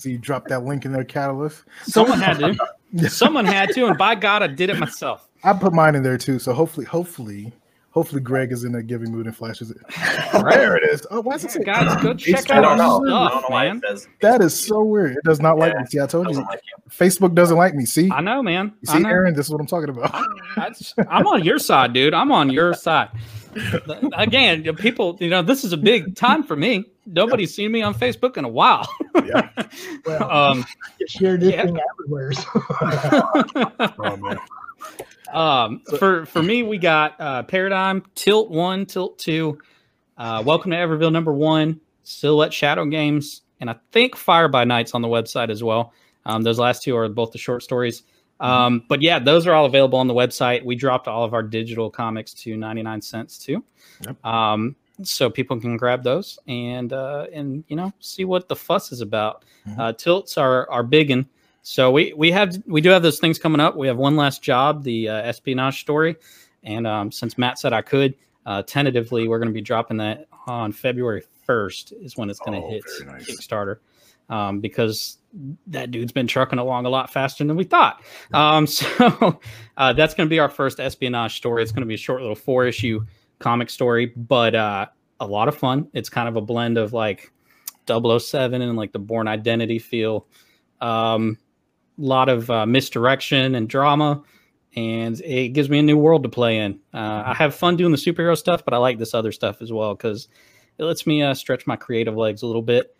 So 0.00 0.08
you 0.08 0.16
dropped 0.16 0.48
that 0.48 0.64
link 0.64 0.86
in 0.86 0.92
there, 0.92 1.04
Catalyst. 1.04 1.64
Someone 1.82 2.20
had 2.20 2.38
to. 2.38 2.56
Someone 3.10 3.44
had 3.44 3.68
to, 3.74 3.86
and 3.86 3.98
by 3.98 4.14
God, 4.14 4.42
I 4.42 4.46
did 4.46 4.70
it 4.70 4.78
myself. 4.78 5.28
I 5.44 5.52
put 5.52 5.74
mine 5.74 5.94
in 5.94 6.02
there 6.02 6.16
too. 6.16 6.38
So 6.38 6.54
hopefully, 6.54 6.86
hopefully, 6.86 7.52
hopefully 7.90 8.20
Greg 8.20 8.52
is 8.52 8.64
in 8.64 8.74
a 8.74 8.82
giving 8.82 9.10
mood 9.10 9.26
and 9.26 9.36
flashes 9.36 9.70
it. 9.70 9.78
There 10.50 10.76
it 10.76 10.84
is. 10.84 11.06
Oh, 11.10 11.20
why 11.20 11.34
is 11.34 11.44
it 11.44 11.50
say 11.50 11.62
Guys, 11.62 12.02
go 12.02 12.14
check 12.14 12.50
out 12.50 12.62
don't 12.62 12.64
our 12.64 12.76
know. 12.76 12.82
I 12.82 12.86
don't 12.88 13.04
know 13.06 13.28
stuff, 13.28 13.50
man. 13.50 13.82
That 14.20 14.40
is 14.40 14.58
so 14.58 14.82
weird. 14.82 15.16
It 15.16 15.24
does 15.24 15.40
not 15.40 15.58
like 15.58 15.76
me. 15.76 15.84
See, 15.86 16.00
I 16.00 16.06
told 16.06 16.30
you. 16.30 16.36
like. 16.36 16.60
Facebook 16.88 17.34
doesn't 17.34 17.56
like 17.56 17.74
me. 17.74 17.84
See, 17.84 18.10
I 18.10 18.20
know, 18.20 18.42
man. 18.42 18.72
you 18.80 18.92
see, 18.92 18.98
know. 19.00 19.08
Aaron. 19.08 19.34
This 19.34 19.46
is 19.46 19.52
what 19.52 19.60
I'm 19.60 19.66
talking 19.66 19.90
about. 19.90 20.10
I, 20.56 20.70
I'm 21.08 21.26
on 21.26 21.44
your 21.44 21.58
side, 21.58 21.92
dude. 21.92 22.14
I'm 22.14 22.32
on 22.32 22.50
your 22.50 22.74
side. 22.74 23.10
Again, 24.14 24.64
people, 24.76 25.16
you 25.20 25.28
know, 25.28 25.42
this 25.42 25.64
is 25.64 25.72
a 25.72 25.76
big 25.76 26.14
time 26.14 26.42
for 26.42 26.56
me. 26.56 26.84
Nobody's 27.06 27.54
seen 27.54 27.72
me 27.72 27.82
on 27.82 27.94
Facebook 27.94 28.36
in 28.36 28.44
a 28.44 28.48
while. 28.48 28.88
Yeah. 29.24 29.48
well 30.06 30.30
um, 30.30 30.64
you 30.98 31.06
share 31.08 31.36
this 31.36 31.54
yeah. 31.54 31.64
thing 31.64 31.78
everywhere 31.92 32.32
so. 32.32 32.44
Oh 33.98 34.16
man. 34.16 34.38
Um, 35.32 35.82
for 35.98 36.26
for 36.26 36.42
me, 36.42 36.62
we 36.62 36.78
got 36.78 37.20
uh, 37.20 37.42
Paradigm, 37.44 38.04
Tilt 38.14 38.50
One, 38.50 38.86
Tilt 38.86 39.18
Two, 39.18 39.58
uh, 40.18 40.42
Welcome 40.44 40.70
to 40.72 40.76
Everville 40.76 41.12
Number 41.12 41.32
One, 41.32 41.80
Silhouette 42.02 42.52
Shadow 42.52 42.84
Games, 42.86 43.42
and 43.60 43.70
I 43.70 43.76
think 43.92 44.16
Fire 44.16 44.48
by 44.48 44.64
Nights 44.64 44.94
on 44.94 45.02
the 45.02 45.08
website 45.08 45.50
as 45.50 45.62
well. 45.62 45.92
Um, 46.26 46.42
those 46.42 46.58
last 46.58 46.82
two 46.82 46.96
are 46.96 47.08
both 47.08 47.32
the 47.32 47.38
short 47.38 47.62
stories. 47.62 48.02
Um, 48.40 48.84
but 48.88 49.02
yeah, 49.02 49.18
those 49.18 49.46
are 49.46 49.52
all 49.52 49.66
available 49.66 49.98
on 49.98 50.06
the 50.06 50.14
website. 50.14 50.64
We 50.64 50.74
dropped 50.74 51.08
all 51.08 51.24
of 51.24 51.34
our 51.34 51.42
digital 51.42 51.90
comics 51.90 52.32
to 52.34 52.56
99 52.56 53.02
cents 53.02 53.38
too. 53.38 53.62
Yep. 54.00 54.24
Um, 54.24 54.76
so 55.02 55.30
people 55.30 55.58
can 55.60 55.76
grab 55.76 56.02
those 56.02 56.38
and 56.46 56.92
uh, 56.92 57.26
and 57.32 57.64
you 57.68 57.76
know 57.76 57.92
see 58.00 58.24
what 58.24 58.48
the 58.48 58.56
fuss 58.56 58.92
is 58.92 59.00
about. 59.00 59.44
Mhm. 59.66 59.78
Uh, 59.78 59.92
tilts 59.92 60.36
are 60.36 60.68
are 60.70 60.82
big 60.82 61.10
and 61.10 61.26
so 61.62 61.90
we 61.90 62.12
we 62.16 62.30
have 62.30 62.56
we 62.66 62.80
do 62.80 62.90
have 62.90 63.02
those 63.02 63.18
things 63.18 63.38
coming 63.38 63.60
up. 63.60 63.76
We 63.76 63.86
have 63.86 63.96
one 63.96 64.16
last 64.16 64.42
job, 64.42 64.82
the 64.82 65.08
uh, 65.08 65.14
espionage 65.22 65.80
story, 65.80 66.16
and 66.62 66.86
um, 66.86 67.12
since 67.12 67.36
Matt 67.38 67.58
said 67.58 67.72
I 67.72 67.82
could, 67.82 68.14
uh, 68.46 68.62
tentatively 68.62 69.28
we're 69.28 69.38
going 69.38 69.48
to 69.48 69.54
be 69.54 69.60
dropping 69.60 69.98
that 69.98 70.26
on 70.46 70.72
February 70.72 71.22
first 71.44 71.92
is 72.00 72.16
when 72.16 72.30
it's 72.30 72.38
going 72.40 72.60
to 72.60 72.66
Oh, 72.66 72.70
hit 72.70 72.82
nice. 73.06 73.26
Kickstarter 73.26 73.76
um, 74.30 74.60
because 74.60 75.18
that 75.66 75.90
dude's 75.90 76.12
been 76.12 76.26
trucking 76.26 76.58
along 76.58 76.86
a 76.86 76.88
lot 76.88 77.12
faster 77.12 77.44
than 77.44 77.56
we 77.56 77.64
thought. 77.64 78.02
Um, 78.32 78.66
so 78.66 79.40
uh, 79.76 79.92
that's 79.92 80.14
going 80.14 80.28
to 80.28 80.30
be 80.30 80.38
our 80.38 80.48
first 80.48 80.80
espionage 80.80 81.36
story. 81.36 81.62
It's 81.62 81.72
going 81.72 81.82
to 81.82 81.86
be 81.86 81.94
a 81.94 81.98
short 81.98 82.20
little 82.20 82.36
four 82.36 82.64
issue 82.66 83.04
comic 83.38 83.68
story, 83.70 84.06
but 84.16 84.54
uh, 84.54 84.86
a 85.18 85.26
lot 85.26 85.48
of 85.48 85.56
fun. 85.56 85.88
It's 85.92 86.08
kind 86.08 86.28
of 86.28 86.36
a 86.36 86.40
blend 86.40 86.78
of 86.78 86.92
like 86.92 87.32
007 87.86 88.62
and 88.62 88.76
like 88.76 88.92
the 88.92 88.98
Bourne 88.98 89.28
Identity 89.28 89.78
feel. 89.78 90.26
Um, 90.80 91.36
lot 92.06 92.28
of 92.28 92.50
uh, 92.50 92.66
misdirection 92.66 93.54
and 93.54 93.68
drama, 93.68 94.22
and 94.74 95.20
it 95.20 95.48
gives 95.50 95.68
me 95.68 95.78
a 95.78 95.82
new 95.82 95.96
world 95.96 96.22
to 96.22 96.28
play 96.28 96.58
in. 96.58 96.80
Uh, 96.94 97.22
I 97.26 97.34
have 97.34 97.54
fun 97.54 97.76
doing 97.76 97.92
the 97.92 97.98
superhero 97.98 98.36
stuff, 98.36 98.64
but 98.64 98.74
I 98.74 98.78
like 98.78 98.98
this 98.98 99.14
other 99.14 99.32
stuff 99.32 99.62
as 99.62 99.72
well 99.72 99.94
because 99.94 100.28
it 100.78 100.84
lets 100.84 101.06
me 101.06 101.22
uh, 101.22 101.34
stretch 101.34 101.66
my 101.66 101.76
creative 101.76 102.16
legs 102.16 102.42
a 102.42 102.46
little 102.46 102.62
bit. 102.62 102.96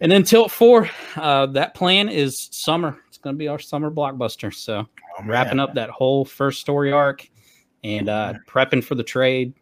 And 0.00 0.10
then 0.10 0.22
Tilt 0.24 0.50
Four, 0.50 0.88
uh, 1.16 1.46
that 1.46 1.74
plan 1.74 2.08
is 2.08 2.48
summer. 2.50 2.98
It's 3.08 3.18
going 3.18 3.36
to 3.36 3.38
be 3.38 3.48
our 3.48 3.58
summer 3.58 3.90
blockbuster. 3.90 4.52
So 4.52 4.88
Oh, 5.18 5.24
wrapping 5.24 5.60
up 5.60 5.74
that 5.74 5.90
whole 5.90 6.24
first 6.24 6.60
story 6.60 6.92
arc 6.92 7.28
and 7.84 8.08
uh, 8.08 8.34
prepping 8.48 8.82
for 8.82 8.94
the 8.94 9.02
trade. 9.02 9.54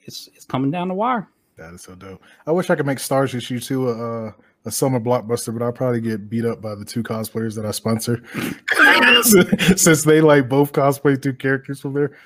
It's 0.00 0.28
it's 0.34 0.44
coming 0.44 0.70
down 0.70 0.88
the 0.88 0.94
wire. 0.94 1.28
That 1.56 1.74
is 1.74 1.82
so 1.82 1.94
dope. 1.94 2.22
I 2.46 2.52
wish 2.52 2.70
I 2.70 2.74
could 2.76 2.86
make 2.86 2.98
Stars 2.98 3.34
issue 3.34 3.60
two 3.60 3.88
a, 3.88 4.28
uh, 4.28 4.32
a 4.66 4.70
summer 4.70 5.00
blockbuster, 5.00 5.52
but 5.56 5.64
I'll 5.64 5.72
probably 5.72 6.00
get 6.00 6.28
beat 6.28 6.44
up 6.44 6.60
by 6.60 6.74
the 6.74 6.84
two 6.84 7.02
cosplayers 7.02 7.54
that 7.54 7.64
I 7.64 7.70
sponsor 7.70 8.22
since 9.76 10.02
they 10.02 10.20
like 10.20 10.48
both 10.48 10.72
cosplay 10.72 11.20
two 11.20 11.32
characters 11.32 11.80
from 11.80 11.94
there. 11.94 12.16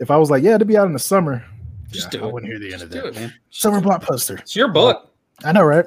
If 0.00 0.10
I 0.10 0.16
was 0.16 0.30
like, 0.30 0.42
yeah, 0.42 0.58
to 0.58 0.64
be 0.64 0.76
out 0.76 0.86
in 0.86 0.92
the 0.92 0.98
summer, 0.98 1.44
Just 1.90 2.12
yeah, 2.12 2.20
do 2.20 2.24
I 2.24 2.28
it. 2.28 2.32
wouldn't 2.34 2.50
hear 2.50 2.58
the 2.58 2.72
end 2.72 2.82
of 2.82 2.90
do 2.90 3.02
that. 3.02 3.06
it, 3.08 3.14
man. 3.14 3.34
Summer 3.50 3.80
blockbuster. 3.80 4.40
It's 4.40 4.56
your 4.56 4.68
book. 4.68 5.10
I 5.44 5.52
know, 5.52 5.62
right? 5.64 5.84